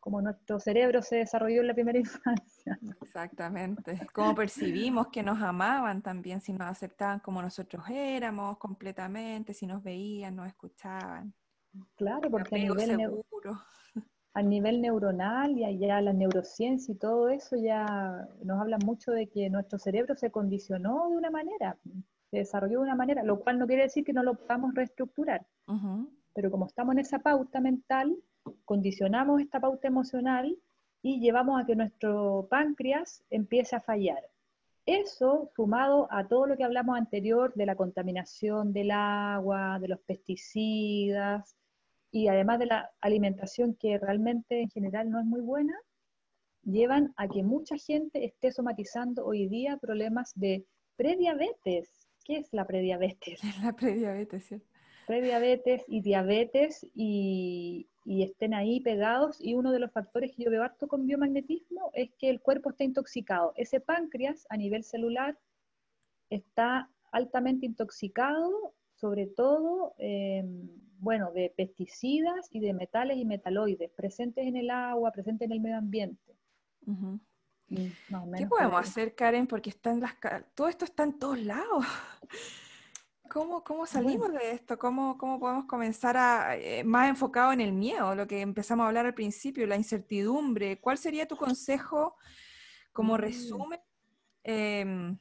como 0.00 0.20
nuestro 0.20 0.60
cerebro 0.60 1.02
se 1.02 1.16
desarrolló 1.16 1.60
en 1.60 1.68
la 1.68 1.74
primera 1.74 1.98
infancia. 1.98 2.53
Exactamente. 3.14 4.00
Cómo 4.12 4.34
percibimos 4.34 5.06
que 5.06 5.22
nos 5.22 5.40
amaban 5.40 6.02
también, 6.02 6.40
si 6.40 6.52
nos 6.52 6.62
aceptaban 6.62 7.20
como 7.20 7.40
nosotros 7.40 7.84
éramos 7.88 8.58
completamente, 8.58 9.54
si 9.54 9.68
nos 9.68 9.84
veían, 9.84 10.34
nos 10.34 10.48
escuchaban. 10.48 11.32
Claro, 11.94 12.28
porque 12.28 12.56
a 12.56 12.58
nivel, 12.58 13.24
a 14.34 14.42
nivel, 14.42 14.80
neuronal 14.80 15.56
y 15.56 15.64
allá 15.64 16.00
la 16.00 16.12
neurociencia 16.12 16.92
y 16.92 16.98
todo 16.98 17.28
eso 17.28 17.54
ya 17.56 18.26
nos 18.42 18.60
habla 18.60 18.78
mucho 18.78 19.12
de 19.12 19.28
que 19.28 19.48
nuestro 19.48 19.78
cerebro 19.78 20.16
se 20.16 20.32
condicionó 20.32 21.08
de 21.10 21.16
una 21.16 21.30
manera, 21.30 21.78
se 22.32 22.38
desarrolló 22.38 22.78
de 22.78 22.84
una 22.86 22.96
manera, 22.96 23.22
lo 23.22 23.38
cual 23.38 23.60
no 23.60 23.68
quiere 23.68 23.84
decir 23.84 24.04
que 24.04 24.12
no 24.12 24.24
lo 24.24 24.34
podamos 24.34 24.74
reestructurar. 24.74 25.46
Pero 26.34 26.50
como 26.50 26.66
estamos 26.66 26.94
en 26.94 26.98
esa 26.98 27.20
pauta 27.20 27.60
mental, 27.60 28.16
condicionamos 28.64 29.40
esta 29.40 29.60
pauta 29.60 29.86
emocional 29.86 30.58
y 31.04 31.20
llevamos 31.20 31.60
a 31.60 31.66
que 31.66 31.76
nuestro 31.76 32.48
páncreas 32.48 33.22
empiece 33.28 33.76
a 33.76 33.82
fallar. 33.82 34.26
Eso, 34.86 35.50
sumado 35.54 36.08
a 36.10 36.26
todo 36.26 36.46
lo 36.46 36.56
que 36.56 36.64
hablamos 36.64 36.96
anterior 36.96 37.52
de 37.54 37.66
la 37.66 37.76
contaminación 37.76 38.72
del 38.72 38.90
agua, 38.90 39.78
de 39.80 39.88
los 39.88 40.00
pesticidas 40.00 41.56
y 42.10 42.28
además 42.28 42.58
de 42.58 42.66
la 42.66 42.90
alimentación 43.02 43.74
que 43.74 43.98
realmente 43.98 44.62
en 44.62 44.70
general 44.70 45.10
no 45.10 45.20
es 45.20 45.26
muy 45.26 45.42
buena, 45.42 45.74
llevan 46.62 47.12
a 47.18 47.28
que 47.28 47.42
mucha 47.42 47.76
gente 47.76 48.24
esté 48.24 48.50
somatizando 48.50 49.26
hoy 49.26 49.46
día 49.46 49.76
problemas 49.76 50.32
de 50.34 50.64
prediabetes. 50.96 52.08
¿Qué 52.24 52.38
es 52.38 52.48
la 52.54 52.66
prediabetes? 52.66 53.40
La 53.62 53.74
prediabetes, 53.74 54.46
¿cierto? 54.46 54.66
Prediabetes 55.06 55.84
y 55.86 56.00
diabetes 56.00 56.86
y, 56.94 57.90
y 58.04 58.22
estén 58.22 58.54
ahí 58.54 58.80
pegados. 58.80 59.40
Y 59.40 59.54
uno 59.54 59.72
de 59.72 59.78
los 59.78 59.90
factores 59.90 60.32
que 60.32 60.44
yo 60.44 60.50
veo 60.50 60.62
harto 60.62 60.86
con 60.86 61.06
biomagnetismo 61.06 61.90
es 61.94 62.10
que 62.18 62.30
el 62.30 62.40
cuerpo 62.40 62.70
está 62.70 62.84
intoxicado. 62.84 63.52
Ese 63.56 63.80
páncreas 63.80 64.46
a 64.50 64.56
nivel 64.56 64.84
celular 64.84 65.38
está 66.30 66.90
altamente 67.12 67.66
intoxicado, 67.66 68.74
sobre 68.94 69.26
todo, 69.26 69.94
em, 69.98 70.68
bueno, 70.98 71.32
de 71.32 71.52
pesticidas 71.56 72.48
y 72.50 72.60
de 72.60 72.72
metales 72.74 73.16
y 73.16 73.24
metaloides 73.24 73.90
presentes 73.90 74.46
en 74.46 74.56
el 74.56 74.70
agua, 74.70 75.12
presentes 75.12 75.46
en 75.46 75.52
el 75.52 75.60
medio 75.60 75.78
ambiente. 75.78 76.36
Mm, 76.86 77.16
¿Qué 78.36 78.46
podemos 78.46 78.80
hacer, 78.80 79.14
Karen? 79.14 79.46
Porque 79.46 79.70
están 79.70 80.00
las, 80.00 80.14
todo 80.54 80.68
esto 80.68 80.84
está 80.84 81.04
en 81.04 81.18
todos 81.18 81.40
lados. 81.40 81.84
¿Cómo, 83.34 83.64
cómo 83.64 83.84
salimos 83.84 84.32
de 84.32 84.52
esto? 84.52 84.78
¿Cómo, 84.78 85.18
¿Cómo, 85.18 85.40
podemos 85.40 85.64
comenzar 85.64 86.16
a 86.16 86.56
eh, 86.56 86.84
más 86.84 87.08
enfocado 87.08 87.52
en 87.52 87.60
el 87.60 87.72
miedo, 87.72 88.14
lo 88.14 88.28
que 88.28 88.40
empezamos 88.40 88.84
a 88.84 88.86
hablar 88.86 89.06
al 89.06 89.14
principio, 89.14 89.66
la 89.66 89.74
incertidumbre? 89.74 90.80
¿Cuál 90.80 90.98
sería 90.98 91.26
tu 91.26 91.36
consejo 91.36 92.14
como 92.92 93.14
mm. 93.14 93.16
resumen 93.16 93.80
em, 94.44 95.18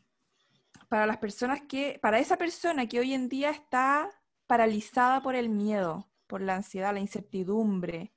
para 0.90 1.08
las 1.08 1.18
personas 1.18 1.62
que, 1.68 1.98
para 2.04 2.20
esa 2.20 2.38
persona 2.38 2.86
que 2.86 3.00
hoy 3.00 3.16
en 3.16 3.30
día 3.30 3.50
está 3.50 4.12
paralizada 4.46 5.24
por 5.24 5.34
el 5.34 5.50
miedo, 5.50 6.08
por 6.28 6.40
la 6.40 6.54
ansiedad, 6.54 6.94
la 6.94 7.00
incertidumbre? 7.00 8.14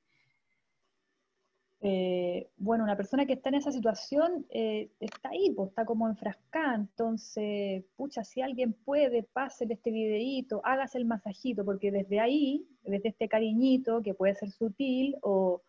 Eh, 1.81 2.49
bueno, 2.57 2.85
una 2.85 2.97
persona 2.97 3.27
que 3.27 3.35
está 3.35 3.51
en 3.51 3.57
esa 3.57 3.71
situación 3.71 4.47
eh, 4.49 4.91
está 4.99 5.29
ahí, 5.31 5.53
pues, 5.55 5.69
está 5.69 5.85
como 5.85 6.09
enfrascada, 6.09 6.75
entonces, 6.75 7.85
pucha, 7.97 8.25
si 8.25 8.41
alguien 8.41 8.73
puede, 8.73 9.23
pásele 9.25 9.75
este 9.75 9.91
videíto, 9.91 10.63
hágase 10.65 10.99
el 10.99 11.05
masajito, 11.05 11.65
porque 11.65 11.91
desde 11.91 12.21
ahí, 12.21 12.67
desde 12.83 13.11
este 13.11 13.29
cariñito, 13.29 14.03
que 14.03 14.15
puede 14.15 14.35
ser 14.35 14.51
sutil, 14.51 15.17
o, 15.23 15.63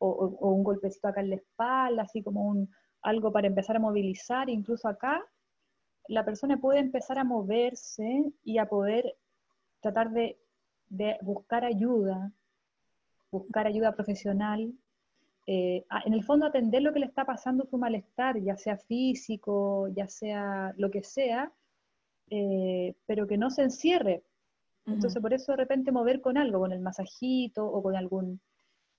un 0.00 0.64
golpecito 0.64 1.08
acá 1.08 1.20
en 1.22 1.30
la 1.30 1.36
espalda, 1.36 2.02
así 2.02 2.22
como 2.22 2.46
un, 2.46 2.68
algo 3.00 3.32
para 3.32 3.46
empezar 3.46 3.76
a 3.76 3.80
movilizar, 3.80 4.50
incluso 4.50 4.88
acá, 4.88 5.24
la 6.08 6.24
persona 6.24 6.58
puede 6.58 6.80
empezar 6.80 7.18
a 7.18 7.24
moverse 7.24 8.32
y 8.42 8.58
a 8.58 8.66
poder 8.68 9.16
tratar 9.80 10.10
de 10.10 10.36
buscar 11.22 11.64
ayuda, 11.64 12.32
buscar 13.30 13.66
ayuda 13.66 13.92
profesional, 13.92 14.74
eh, 15.46 15.84
en 16.06 16.14
el 16.14 16.24
fondo 16.24 16.46
atender 16.46 16.82
lo 16.82 16.92
que 16.92 17.00
le 17.00 17.06
está 17.06 17.24
pasando 17.24 17.66
su 17.66 17.76
malestar, 17.76 18.40
ya 18.40 18.56
sea 18.56 18.78
físico, 18.78 19.88
ya 19.94 20.08
sea 20.08 20.72
lo 20.76 20.90
que 20.90 21.02
sea, 21.02 21.52
eh, 22.30 22.94
pero 23.06 23.26
que 23.26 23.36
no 23.36 23.50
se 23.50 23.62
encierre. 23.62 24.22
Entonces, 24.86 25.20
por 25.20 25.32
eso 25.32 25.52
de 25.52 25.56
repente 25.56 25.92
mover 25.92 26.20
con 26.20 26.36
algo, 26.36 26.60
con 26.60 26.72
el 26.72 26.80
masajito 26.80 27.64
o 27.64 27.82
con 27.82 27.96
algún, 27.96 28.40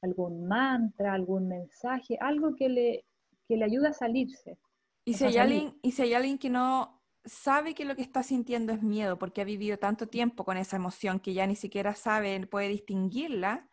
algún 0.01 0.47
mantra, 0.47 1.13
algún 1.13 1.47
mensaje, 1.47 2.17
algo 2.19 2.55
que 2.55 2.69
le, 2.69 3.05
que 3.47 3.58
le 3.58 3.65
ayude 3.65 3.89
a 3.89 3.93
salirse. 3.93 4.58
¿Y 5.03 5.13
si, 5.13 5.25
hay 5.25 5.38
alguien, 5.38 5.77
y 5.84 5.91
si 5.91 6.01
hay 6.01 6.13
alguien 6.15 6.39
que 6.39 6.49
no 6.49 7.03
sabe 7.23 7.75
que 7.75 7.86
lo 7.86 7.95
que 7.95 8.01
está 8.01 8.23
sintiendo 8.23 8.73
es 8.73 8.81
miedo, 8.81 9.17
porque 9.17 9.41
ha 9.41 9.45
vivido 9.45 9.77
tanto 9.77 10.08
tiempo 10.08 10.43
con 10.43 10.58
esa 10.58 10.75
emoción 10.75 11.19
que 11.19 11.34
ya 11.34 11.45
ni 11.45 11.55
siquiera 11.55 11.93
sabe, 11.93 12.45
puede 12.47 12.69
distinguirla, 12.69 13.69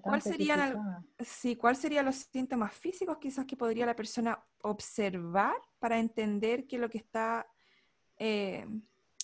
¿Cuál 0.00 0.22
serían, 0.22 1.06
sí, 1.18 1.56
¿Cuál 1.56 1.76
serían 1.76 2.06
los 2.06 2.16
síntomas 2.16 2.72
físicos 2.72 3.18
quizás 3.18 3.44
que 3.46 3.56
podría 3.56 3.86
la 3.86 3.96
persona 3.96 4.42
observar 4.62 5.56
para 5.78 5.98
entender 5.98 6.66
que 6.66 6.78
lo 6.78 6.88
que 6.88 6.98
está 6.98 7.46
eh, 8.16 8.66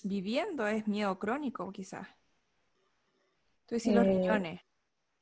viviendo 0.03 0.67
es 0.67 0.87
miedo 0.87 1.19
crónico 1.19 1.71
quizás? 1.73 2.09
Entonces, 3.63 3.95
los 3.95 4.07
eh, 4.07 4.09
riñones. 4.09 4.61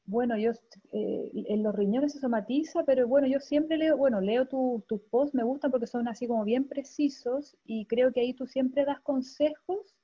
Bueno, 0.07 0.39
yo 0.39 0.53
eh, 0.93 1.31
en 1.35 1.65
los 1.65 1.75
riñones 1.75 2.13
se 2.13 2.21
somatiza, 2.21 2.85
pero 2.85 3.09
bueno, 3.09 3.27
yo 3.27 3.41
siempre 3.41 3.77
leo, 3.77 3.97
bueno, 3.97 4.21
leo 4.21 4.47
tus 4.47 4.87
tu 4.87 5.03
posts, 5.09 5.35
me 5.35 5.43
gustan 5.43 5.73
porque 5.73 5.89
son 5.89 6.07
así 6.07 6.29
como 6.29 6.45
bien 6.45 6.69
precisos 6.69 7.57
y 7.65 7.87
creo 7.87 8.13
que 8.13 8.21
ahí 8.21 8.33
tú 8.33 8.47
siempre 8.47 8.85
das 8.85 9.01
consejos 9.01 9.97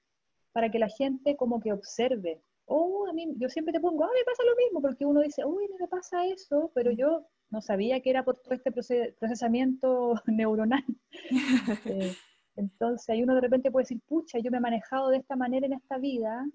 para 0.53 0.71
que 0.73 0.81
la 0.81 0.89
gente 0.89 1.37
como 1.37 1.61
que 1.61 1.73
observe. 1.73 2.43
Oh, 2.75 3.07
a 3.07 3.13
mí, 3.13 3.27
yo 3.37 3.51
siempre 3.51 3.71
te 3.71 3.81
pongo, 3.81 4.03
ah, 4.05 4.11
me 4.15 4.25
pasa 4.25 4.43
lo 4.45 4.57
mismo, 4.57 4.81
porque 4.81 5.05
uno 5.05 5.21
dice, 5.21 5.45
uy, 5.45 5.69
no 5.69 5.77
me 5.79 5.89
pasa 5.89 6.25
eso, 6.27 6.73
pero 6.75 6.91
mm. 6.91 6.97
yo 6.97 7.27
no 7.51 7.61
sabía 7.61 8.01
que 8.01 8.09
era 8.09 8.25
por 8.25 8.39
todo 8.39 8.55
este 8.55 8.73
procesamiento 8.73 10.15
neuronal. 10.27 10.85
Eh, 11.85 12.15
entonces 12.57 13.09
ahí 13.11 13.23
uno 13.23 13.35
de 13.35 13.43
repente 13.43 13.71
puede 13.71 13.85
decir, 13.85 14.01
pucha, 14.07 14.39
yo 14.39 14.51
me 14.51 14.57
he 14.57 14.61
manejado 14.61 15.11
de 15.11 15.19
esta 15.19 15.37
manera 15.37 15.67
en 15.67 15.75
esta 15.75 15.99
vida, 15.99 16.47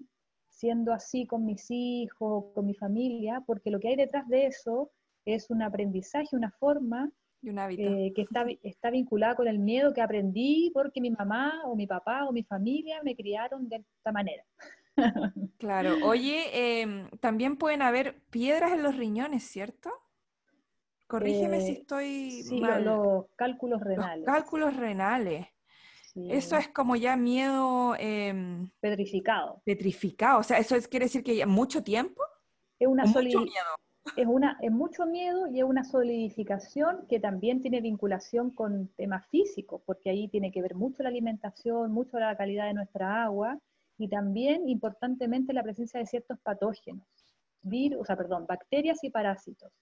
siendo 0.48 0.92
así 0.92 1.24
con 1.24 1.44
mis 1.44 1.70
hijos, 1.70 2.52
con 2.52 2.66
mi 2.66 2.74
familia, 2.74 3.42
porque 3.46 3.70
lo 3.70 3.78
que 3.78 3.88
hay 3.88 3.96
detrás 3.96 4.26
de 4.28 4.46
eso 4.46 4.90
es 5.24 5.50
un 5.50 5.62
aprendizaje, 5.62 6.36
una 6.36 6.50
forma 6.50 7.12
y 7.42 7.50
un 7.50 7.58
hábito. 7.60 7.82
Eh, 7.82 8.12
que 8.14 8.22
está, 8.22 8.44
está 8.62 8.90
vinculada 8.90 9.36
con 9.36 9.46
el 9.46 9.60
miedo 9.60 9.94
que 9.94 10.00
aprendí 10.00 10.70
porque 10.74 11.00
mi 11.00 11.10
mamá 11.10 11.62
o 11.64 11.76
mi 11.76 11.86
papá 11.86 12.26
o 12.26 12.32
mi 12.32 12.42
familia 12.42 13.00
me 13.04 13.14
criaron 13.14 13.68
de 13.68 13.76
esta 13.76 14.10
manera. 14.10 14.44
Claro, 15.58 15.96
oye, 16.04 16.80
em, 16.82 17.08
también 17.20 17.56
pueden 17.56 17.82
haber 17.82 18.20
piedras 18.30 18.72
en 18.72 18.82
los 18.82 18.96
riñones, 18.96 19.44
¿cierto? 19.44 19.90
Corrígeme 21.06 21.60
si 21.60 21.72
eh, 21.72 21.78
estoy 21.80 22.42
sí, 22.42 22.60
los 22.60 23.26
cálculos 23.34 23.80
renales. 23.80 24.26
Los 24.26 24.34
cálculos 24.34 24.76
renales. 24.76 25.46
Eso 26.14 26.56
es 26.56 26.68
como 26.68 26.96
ya 26.96 27.16
miedo... 27.16 27.94
Em, 27.98 28.70
petrificado. 28.80 29.62
Petrificado. 29.64 30.40
O 30.40 30.42
sea, 30.42 30.58
¿eso 30.58 30.76
quiere 30.90 31.06
decir 31.06 31.22
que 31.22 31.36
ya 31.36 31.46
mucho 31.46 31.82
tiempo? 31.82 32.22
Es 32.78 32.88
una 32.88 33.04
mucho 33.04 33.40
miedo. 33.40 33.66
Es, 34.16 34.26
una, 34.26 34.58
es 34.60 34.72
mucho 34.72 35.06
miedo 35.06 35.46
y 35.48 35.60
es 35.60 35.64
una 35.64 35.84
solidificación 35.84 37.06
que 37.08 37.20
también 37.20 37.60
tiene 37.62 37.80
vinculación 37.80 38.50
con 38.50 38.88
temas 38.96 39.26
físicos, 39.28 39.80
porque 39.84 40.10
ahí 40.10 40.28
tiene 40.28 40.50
que 40.50 40.62
ver 40.62 40.74
mucho 40.74 41.02
la 41.02 41.10
alimentación, 41.10 41.92
mucho 41.92 42.18
la 42.18 42.36
calidad 42.36 42.66
de 42.66 42.74
nuestra 42.74 43.22
agua 43.22 43.58
y 43.98 44.08
también, 44.08 44.68
importantemente, 44.68 45.52
la 45.52 45.62
presencia 45.62 46.00
de 46.00 46.06
ciertos 46.06 46.38
patógenos, 46.40 47.06
virus, 47.62 48.00
o 48.00 48.04
sea, 48.04 48.16
perdón, 48.16 48.46
bacterias 48.46 49.02
y 49.02 49.10
parásitos. 49.10 49.72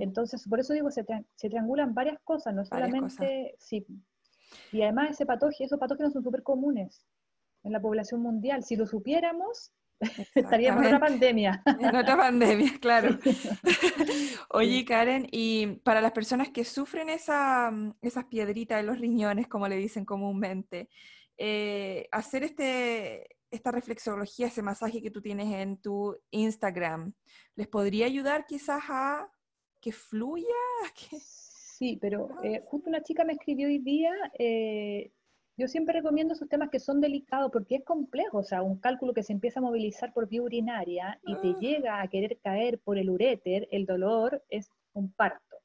Entonces, 0.00 0.48
por 0.48 0.58
eso 0.58 0.72
digo, 0.72 0.90
se, 0.90 1.04
se, 1.36 1.48
triangulan 1.48 1.94
varias 1.94 2.18
cosas, 2.24 2.52
no 2.52 2.64
solamente, 2.64 3.54
sí, 3.60 3.86
y 4.72 4.82
además 4.82 5.10
ese 5.10 5.26
patógeno, 5.26 5.66
esos 5.66 5.78
patógenos 5.78 6.12
son 6.12 6.22
súper 6.22 6.42
comunes 6.42 7.06
en 7.62 7.72
la 7.72 7.80
población 7.80 8.20
mundial. 8.22 8.64
Si 8.64 8.76
lo 8.76 8.86
supiéramos, 8.86 9.72
estaríamos 10.34 10.82
en 10.86 10.94
otra 10.94 11.00
pandemia. 11.00 11.62
En 11.78 11.96
otra 11.96 12.16
pandemia, 12.16 12.72
claro. 12.80 13.18
Oye, 14.50 14.84
Karen, 14.84 15.26
y 15.30 15.66
para 15.84 16.00
las 16.00 16.12
personas 16.12 16.50
que 16.50 16.64
sufren 16.64 17.10
esa, 17.10 17.72
esas 18.02 18.24
piedritas 18.24 18.80
en 18.80 18.86
los 18.86 18.98
riñones, 18.98 19.48
como 19.48 19.68
le 19.68 19.76
dicen 19.76 20.04
comúnmente, 20.04 20.88
eh, 21.36 22.08
hacer 22.12 22.44
este, 22.44 23.38
esta 23.50 23.70
reflexología, 23.70 24.46
ese 24.46 24.62
masaje 24.62 25.02
que 25.02 25.10
tú 25.10 25.20
tienes 25.20 25.52
en 25.52 25.76
tu 25.76 26.16
Instagram, 26.30 27.12
¿les 27.56 27.68
podría 27.68 28.06
ayudar 28.06 28.46
quizás 28.46 28.82
a 28.88 29.30
que 29.80 29.92
fluya? 29.92 30.46
Sí, 31.80 31.96
pero 31.98 32.28
eh, 32.42 32.62
justo 32.66 32.90
una 32.90 33.02
chica 33.02 33.24
me 33.24 33.32
escribió 33.32 33.66
hoy 33.66 33.78
día, 33.78 34.12
eh, 34.38 35.12
yo 35.56 35.66
siempre 35.66 35.94
recomiendo 35.94 36.34
esos 36.34 36.46
temas 36.46 36.68
que 36.68 36.78
son 36.78 37.00
delicados 37.00 37.50
porque 37.50 37.76
es 37.76 37.84
complejo, 37.84 38.36
o 38.36 38.42
sea, 38.42 38.60
un 38.60 38.78
cálculo 38.78 39.14
que 39.14 39.22
se 39.22 39.32
empieza 39.32 39.60
a 39.60 39.62
movilizar 39.62 40.12
por 40.12 40.28
vía 40.28 40.42
urinaria 40.42 41.18
y 41.22 41.34
te 41.36 41.48
ah. 41.48 41.58
llega 41.58 42.02
a 42.02 42.08
querer 42.08 42.38
caer 42.42 42.80
por 42.80 42.98
el 42.98 43.08
uréter, 43.08 43.66
el 43.70 43.86
dolor 43.86 44.44
es 44.50 44.70
un 44.92 45.10
parto. 45.12 45.56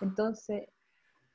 Entonces, 0.00 0.68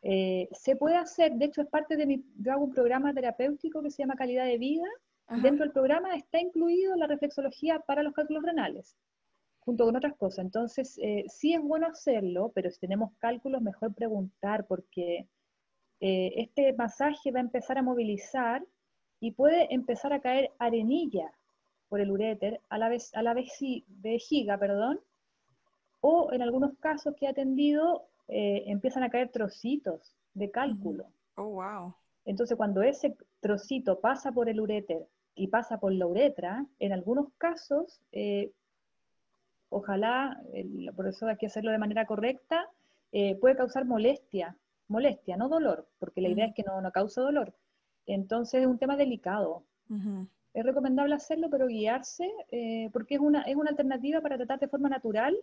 eh, 0.02 0.48
se 0.52 0.76
puede 0.76 0.96
hacer, 0.96 1.34
de 1.34 1.46
hecho 1.46 1.62
es 1.62 1.68
parte 1.68 1.96
de 1.96 2.06
mi, 2.06 2.24
yo 2.38 2.54
hago 2.54 2.66
un 2.66 2.74
programa 2.74 3.14
terapéutico 3.14 3.82
que 3.82 3.92
se 3.92 4.04
llama 4.04 4.16
Calidad 4.16 4.46
de 4.46 4.58
Vida, 4.58 4.88
dentro 5.30 5.66
del 5.66 5.72
programa 5.72 6.16
está 6.16 6.40
incluido 6.40 6.96
la 6.96 7.08
reflexología 7.08 7.80
para 7.80 8.04
los 8.04 8.14
cálculos 8.14 8.44
renales 8.44 8.96
junto 9.68 9.84
con 9.84 9.98
otras 9.98 10.16
cosas. 10.16 10.46
Entonces, 10.46 10.98
eh, 11.04 11.26
sí 11.28 11.54
es 11.54 11.62
bueno 11.62 11.88
hacerlo, 11.88 12.54
pero 12.56 12.72
si 12.72 12.80
tenemos 12.80 13.12
cálculos, 13.20 13.62
mejor 13.62 13.94
preguntar, 13.94 14.66
porque 14.66 15.28
eh, 16.00 16.34
este 16.38 16.72
masaje 16.72 17.34
va 17.34 17.40
a 17.40 17.42
empezar 17.42 17.78
a 17.78 17.82
movilizar 17.82 18.64
y 19.20 19.32
puede 19.32 19.74
empezar 19.74 20.14
a 20.14 20.22
caer 20.22 20.52
arenilla 20.58 21.34
por 21.90 22.00
el 22.00 22.12
uréter, 22.12 22.62
a 22.70 22.78
la, 22.78 22.88
vez, 22.88 23.14
a 23.14 23.22
la 23.22 23.34
vejiga, 23.34 24.58
perdón, 24.58 25.02
o 26.00 26.32
en 26.32 26.42
algunos 26.42 26.78
casos 26.80 27.14
que 27.16 27.26
he 27.26 27.30
atendido, 27.30 28.08
eh, 28.30 28.64
empiezan 28.68 29.04
a 29.04 29.10
caer 29.10 29.34
trocitos 29.34 30.16
de 30.34 30.50
cálculo. 30.50 31.08
Oh, 31.36 31.50
wow. 31.50 31.94
Entonces, 32.24 32.56
cuando 32.56 32.84
ese 32.84 33.18
trocito 33.42 34.00
pasa 34.00 34.32
por 34.32 34.48
el 34.48 34.62
uréter 34.62 35.06
y 35.38 35.48
pasa 35.48 35.80
por 35.80 35.94
la 35.94 36.08
uretra, 36.08 36.66
en 36.80 36.92
algunos 36.92 37.28
casos 37.38 38.02
ojalá, 39.70 40.42
por 40.96 41.08
eso 41.08 41.28
hay 41.28 41.38
que 41.38 41.48
hacerlo 41.48 41.72
de 41.72 41.78
manera 41.78 42.06
correcta, 42.06 42.70
eh, 43.12 43.36
puede 43.36 43.56
causar 43.56 43.86
molestia, 43.86 44.58
molestia, 44.88 45.38
no 45.38 45.50
dolor, 45.50 45.88
porque 46.00 46.22
la 46.22 46.30
idea 46.30 46.46
es 46.46 46.54
que 46.54 46.64
no, 46.64 46.82
no 46.82 46.92
cause 46.92 47.20
dolor. 47.20 47.54
Entonces 48.06 48.62
es 48.62 48.68
un 48.68 48.78
tema 48.78 48.96
delicado. 48.96 49.64
Es 50.54 50.66
recomendable 50.66 51.16
hacerlo, 51.16 51.50
pero 51.50 51.68
guiarse, 51.68 52.30
eh, 52.52 52.90
porque 52.92 53.16
es 53.16 53.22
una, 53.22 53.44
es 53.44 53.56
una 53.56 53.70
alternativa 53.70 54.22
para 54.22 54.38
tratar 54.38 54.60
de 54.60 54.68
forma 54.68 54.90
natural, 54.90 55.38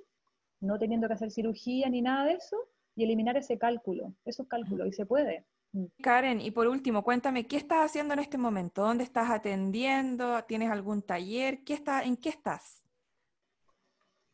no 0.60 0.78
teniendo 0.78 1.06
que 1.06 1.14
hacer 1.14 1.30
cirugía 1.30 1.88
ni 1.88 2.02
nada 2.02 2.24
de 2.24 2.32
eso, 2.32 2.56
y 2.96 3.04
eliminar 3.04 3.36
ese 3.36 3.58
cálculo, 3.58 4.12
esos 4.24 4.46
cálculos, 4.46 4.88
y 4.88 4.92
se 4.92 5.06
puede. 5.06 5.44
Mm. 5.74 5.86
Karen, 6.02 6.40
y 6.40 6.52
por 6.52 6.68
último, 6.68 7.02
cuéntame, 7.02 7.46
¿qué 7.46 7.56
estás 7.56 7.84
haciendo 7.84 8.14
en 8.14 8.20
este 8.20 8.38
momento? 8.38 8.82
¿Dónde 8.82 9.02
estás 9.02 9.28
atendiendo? 9.28 10.42
¿Tienes 10.44 10.70
algún 10.70 11.02
taller? 11.02 11.64
¿Qué 11.64 11.74
está, 11.74 12.04
¿En 12.04 12.16
qué 12.16 12.28
estás? 12.28 12.84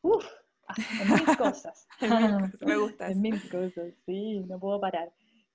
Uf, 0.02 0.24
en 1.00 1.14
mil 1.14 1.36
cosas. 1.38 1.88
me 2.60 2.76
gusta. 2.76 3.08
en 3.08 3.20
mil 3.22 3.50
cosas, 3.50 3.94
sí, 4.04 4.40
no 4.40 4.58
puedo 4.58 4.80
parar. 4.80 5.10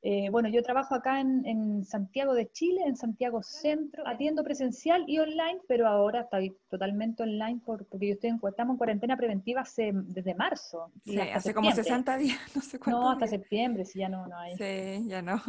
Eh, 0.07 0.29
bueno, 0.29 0.49
yo 0.49 0.61
trabajo 0.61 0.93
acá 0.93 1.19
en, 1.19 1.83
Santiago 1.83 2.35
de 2.35 2.51
Chile, 2.51 2.81
en 2.85 2.95
Santiago 2.95 3.41
Centro, 3.41 4.07
atiendo 4.07 4.43
presencial 4.43 5.03
y 5.07 5.17
online, 5.17 5.61
pero 5.67 5.87
ahora 5.87 6.21
estoy 6.21 6.55
totalmente 6.69 7.23
online 7.23 7.59
porque 7.65 8.09
yo 8.09 8.13
estoy 8.13 8.29
en, 8.29 8.39
estamos 8.47 8.75
en 8.75 8.77
cuarentena 8.77 9.17
preventiva 9.17 9.61
hace, 9.61 9.89
desde 9.95 10.35
marzo. 10.35 10.91
Sí, 11.03 11.19
hace 11.19 11.55
como 11.55 11.71
60 11.71 12.17
días, 12.17 12.37
no 12.55 12.61
sé 12.61 12.77
cuánto. 12.77 13.01
No, 13.01 13.09
hasta 13.09 13.25
septiembre, 13.25 13.83
si 13.83 13.97
ya 13.97 14.07
no, 14.07 14.27
no 14.27 14.37
hay. 14.37 14.55
Sí, 14.57 15.07
ya 15.09 15.23
no. 15.23 15.41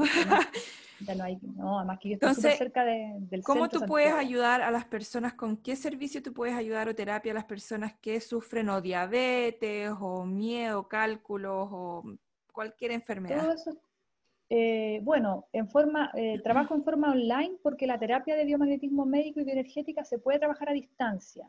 Ya 1.00 1.14
no, 1.14 1.24
hay, 1.24 1.38
no, 1.42 1.78
además 1.78 1.98
que 2.00 2.08
yo 2.08 2.14
estoy 2.14 2.28
Entonces, 2.30 2.56
cerca 2.56 2.86
de, 2.86 3.14
del 3.28 3.42
¿Cómo 3.42 3.68
tú 3.68 3.80
puedes 3.80 4.14
ayudar 4.14 4.62
a 4.62 4.70
las 4.70 4.86
personas, 4.86 5.34
con 5.34 5.58
qué 5.58 5.76
servicio 5.76 6.22
tú 6.22 6.32
puedes 6.32 6.54
ayudar 6.54 6.88
o 6.88 6.94
terapia 6.94 7.32
a 7.32 7.34
las 7.34 7.44
personas 7.44 7.92
que 8.00 8.22
sufren 8.22 8.70
o 8.70 8.80
diabetes 8.80 9.90
o 10.00 10.24
miedo, 10.24 10.88
cálculos 10.88 11.68
o 11.70 12.04
cualquier 12.54 12.92
enfermedad? 12.92 13.42
Todo 13.42 13.52
eso 13.52 13.85
eh, 14.48 15.00
bueno, 15.02 15.46
en 15.52 15.68
forma, 15.68 16.10
eh, 16.14 16.40
trabajo 16.42 16.74
en 16.74 16.84
forma 16.84 17.10
online 17.10 17.56
porque 17.62 17.86
la 17.86 17.98
terapia 17.98 18.36
de 18.36 18.44
biomagnetismo 18.44 19.04
médico 19.04 19.40
y 19.40 19.44
bioenergética 19.44 20.04
se 20.04 20.18
puede 20.18 20.38
trabajar 20.38 20.68
a 20.68 20.72
distancia, 20.72 21.48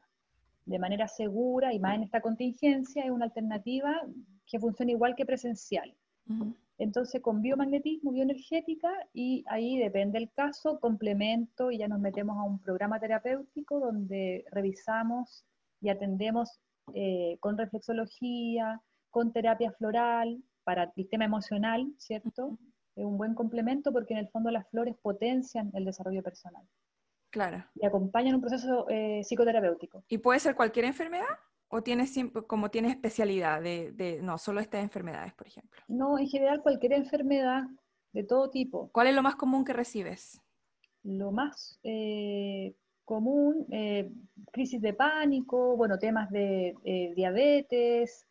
de 0.66 0.80
manera 0.80 1.08
segura 1.08 1.74
y 1.74 1.80
más 1.80 1.96
en 1.96 2.04
esta 2.04 2.22
contingencia, 2.22 3.06
es 3.06 3.12
una 3.12 3.26
alternativa 3.26 4.02
que 4.46 4.60
funciona 4.60 4.92
igual 4.92 5.16
que 5.16 5.26
presencial. 5.26 5.94
Entonces, 6.78 7.22
con 7.22 7.42
biomagnetismo, 7.42 8.12
bioenergética, 8.12 8.92
y 9.14 9.44
ahí 9.48 9.78
depende 9.78 10.18
el 10.18 10.30
caso, 10.32 10.80
complemento 10.80 11.72
y 11.72 11.78
ya 11.78 11.88
nos 11.88 12.00
metemos 12.00 12.38
a 12.38 12.44
un 12.44 12.60
programa 12.60 13.00
terapéutico 13.00 13.80
donde 13.80 14.46
revisamos 14.52 15.46
y 15.82 15.90
atendemos 15.90 16.60
eh, 16.94 17.38
con 17.40 17.58
reflexología, 17.58 18.82
con 19.10 19.32
terapia 19.32 19.72
floral 19.72 20.44
para 20.64 20.84
el 20.84 20.92
sistema 20.94 21.26
emocional, 21.26 21.88
¿cierto? 21.98 22.58
Es 22.98 23.06
un 23.06 23.18
buen 23.18 23.36
complemento 23.36 23.92
porque 23.94 24.14
en 24.14 24.20
el 24.20 24.28
fondo 24.28 24.50
las 24.50 24.68
flores 24.70 24.96
potencian 25.02 25.72
el 25.76 25.86
desarrollo 25.86 26.24
personal. 26.24 26.64
Claro. 27.30 27.64
Y 27.76 27.86
acompañan 27.86 28.36
un 28.36 28.42
proceso 28.42 28.90
eh, 28.90 29.22
psicoterapéutico. 29.24 30.04
¿Y 30.08 30.18
puede 30.18 30.40
ser 30.40 30.56
cualquier 30.56 30.86
enfermedad? 30.86 31.38
¿O 31.70 31.84
tiene 31.84 32.06
como 32.48 32.72
tiene 32.72 32.90
especialidad 32.90 33.62
de, 33.62 34.20
no, 34.24 34.38
solo 34.38 34.62
estas 34.62 34.82
enfermedades, 34.82 35.34
por 35.34 35.48
ejemplo? 35.48 35.80
No, 35.88 36.18
en 36.18 36.28
general 36.28 36.62
cualquier 36.62 36.94
enfermedad 36.94 37.64
de 38.14 38.24
todo 38.24 38.50
tipo. 38.50 38.90
¿Cuál 38.94 39.08
es 39.08 39.16
lo 39.16 39.22
más 39.22 39.36
común 39.36 39.64
que 39.66 39.74
recibes? 39.74 40.42
Lo 41.04 41.32
más 41.32 41.78
eh, 41.84 42.74
común, 43.04 43.68
eh, 43.70 44.10
crisis 44.52 44.82
de 44.82 44.94
pánico, 44.94 45.76
bueno, 45.76 46.00
temas 46.00 46.32
de 46.32 46.74
diabetes, 47.16 48.26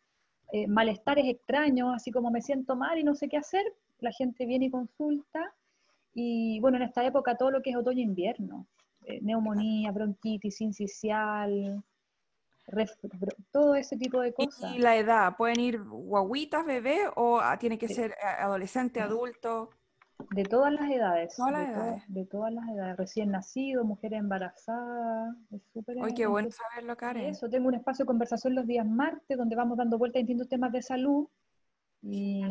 malestares 0.67 1.25
extraños, 1.27 1.93
así 1.95 2.11
como 2.11 2.31
me 2.31 2.41
siento 2.41 2.75
mal 2.75 2.97
y 2.97 3.03
no 3.03 3.13
sé 3.13 3.29
qué 3.29 3.37
hacer, 3.37 3.63
la 3.99 4.11
gente 4.11 4.45
viene 4.45 4.65
y 4.65 4.71
consulta. 4.71 5.53
Y 6.13 6.59
bueno, 6.59 6.77
en 6.77 6.83
esta 6.83 7.05
época 7.05 7.35
todo 7.35 7.51
lo 7.51 7.61
que 7.61 7.71
es 7.71 7.75
otoño-invierno, 7.75 8.67
eh, 9.05 9.19
neumonía, 9.21 9.91
bronquitis, 9.91 10.57
sincicial, 10.57 11.83
todo 13.51 13.75
ese 13.75 13.97
tipo 13.97 14.21
de 14.21 14.33
cosas. 14.33 14.73
¿Y 14.75 14.79
la 14.79 14.97
edad? 14.97 15.35
¿Pueden 15.37 15.59
ir 15.59 15.81
guaguitas, 15.83 16.65
bebé 16.65 17.01
o 17.15 17.41
tiene 17.59 17.77
que 17.77 17.87
ser 17.87 18.15
adolescente, 18.39 18.99
adulto? 18.99 19.69
De 20.31 20.43
todas 20.43 20.73
las 20.73 20.89
edades. 20.89 21.37
de, 22.07 22.25
todas 22.25 22.51
las 22.51 22.67
edades. 22.67 22.97
Recién 22.97 23.31
nacido, 23.31 23.85
mujer 23.85 24.13
embarazada. 24.13 25.35
Es 25.51 25.61
súper. 25.73 25.97
Ay, 26.03 26.13
qué 26.13 26.25
bueno 26.25 26.49
saberlo, 26.51 26.97
Karen. 26.97 27.25
Eso, 27.25 27.49
tengo 27.49 27.67
un 27.67 27.75
espacio 27.75 28.03
de 28.03 28.07
conversación 28.07 28.55
los 28.55 28.65
días 28.65 28.85
martes 28.85 29.37
donde 29.37 29.55
vamos 29.55 29.77
dando 29.77 29.97
vueltas 29.97 30.19
a 30.19 30.21
distintos 30.21 30.49
temas 30.49 30.71
de 30.71 30.81
salud. 30.81 31.27
Y, 32.01 32.43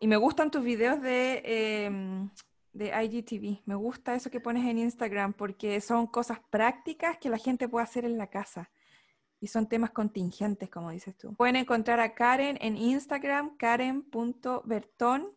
y 0.00 0.06
me 0.06 0.16
gustan 0.16 0.50
tus 0.50 0.64
videos 0.64 1.00
de, 1.02 1.42
em, 1.44 2.30
de 2.72 2.86
IGTV. 2.86 3.60
Me 3.66 3.74
gusta 3.74 4.14
eso 4.14 4.30
que 4.30 4.40
pones 4.40 4.66
en 4.66 4.78
Instagram 4.78 5.34
porque 5.34 5.80
son 5.82 6.06
cosas 6.06 6.40
prácticas 6.50 7.18
que 7.18 7.28
la 7.28 7.36
gente 7.36 7.68
puede 7.68 7.84
hacer 7.84 8.06
en 8.06 8.16
la 8.16 8.28
casa. 8.28 8.70
Y 9.40 9.48
son 9.48 9.68
temas 9.68 9.90
contingentes, 9.90 10.70
como 10.70 10.90
dices 10.90 11.16
tú. 11.16 11.34
Pueden 11.34 11.56
encontrar 11.56 12.00
a 12.00 12.14
Karen 12.14 12.58
en 12.60 12.76
Instagram, 12.76 13.56
karen.berton. 13.56 15.36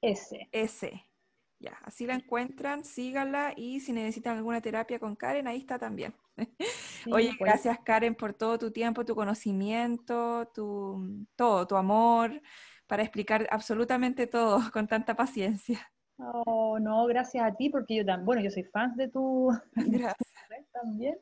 S. 0.00 0.48
S. 0.50 1.06
Ya, 1.60 1.78
así 1.84 2.06
la 2.06 2.14
encuentran, 2.14 2.84
síganla 2.84 3.54
y 3.56 3.78
si 3.78 3.92
necesitan 3.92 4.36
alguna 4.36 4.60
terapia 4.60 4.98
con 4.98 5.14
Karen, 5.14 5.46
ahí 5.46 5.58
está 5.58 5.78
también. 5.78 6.12
Oye, 7.12 7.34
pues. 7.38 7.50
gracias 7.50 7.78
Karen 7.84 8.16
por 8.16 8.32
todo 8.32 8.58
tu 8.58 8.72
tiempo, 8.72 9.04
tu 9.04 9.14
conocimiento, 9.14 10.50
tu 10.52 11.26
todo, 11.36 11.68
tu 11.68 11.76
amor, 11.76 12.42
para 12.86 13.02
explicar 13.02 13.46
absolutamente 13.50 14.26
todo 14.26 14.58
con 14.72 14.86
tanta 14.86 15.14
paciencia. 15.14 15.80
Oh, 16.18 16.78
no, 16.78 17.06
gracias 17.06 17.44
a 17.44 17.54
ti, 17.54 17.70
porque 17.70 17.96
yo 17.96 18.04
también, 18.04 18.26
bueno, 18.26 18.42
yo 18.42 18.50
soy 18.50 18.64
fan 18.64 18.94
de 18.96 19.08
tu, 19.08 19.50
gracias. 19.74 20.16
también, 20.72 21.16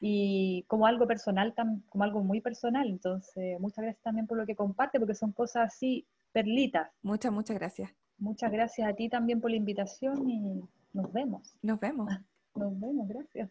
y 0.00 0.64
como 0.64 0.86
algo 0.86 1.06
personal, 1.06 1.54
como 1.88 2.04
algo 2.04 2.22
muy 2.22 2.40
personal, 2.40 2.88
entonces 2.88 3.58
muchas 3.60 3.84
gracias 3.84 4.02
también 4.02 4.26
por 4.26 4.36
lo 4.36 4.46
que 4.46 4.56
comparte, 4.56 4.98
porque 4.98 5.14
son 5.14 5.32
cosas 5.32 5.68
así, 5.68 6.06
perlitas. 6.32 6.90
Muchas, 7.02 7.32
muchas 7.32 7.56
gracias. 7.58 7.90
Muchas 8.18 8.52
gracias 8.52 8.88
a 8.88 8.94
ti 8.94 9.08
también 9.08 9.40
por 9.40 9.50
la 9.50 9.56
invitación 9.56 10.28
y 10.28 10.62
nos 10.92 11.12
vemos. 11.12 11.56
Nos 11.62 11.80
vemos. 11.80 12.08
Nos 12.54 12.78
vemos, 12.78 13.08
gracias. 13.08 13.50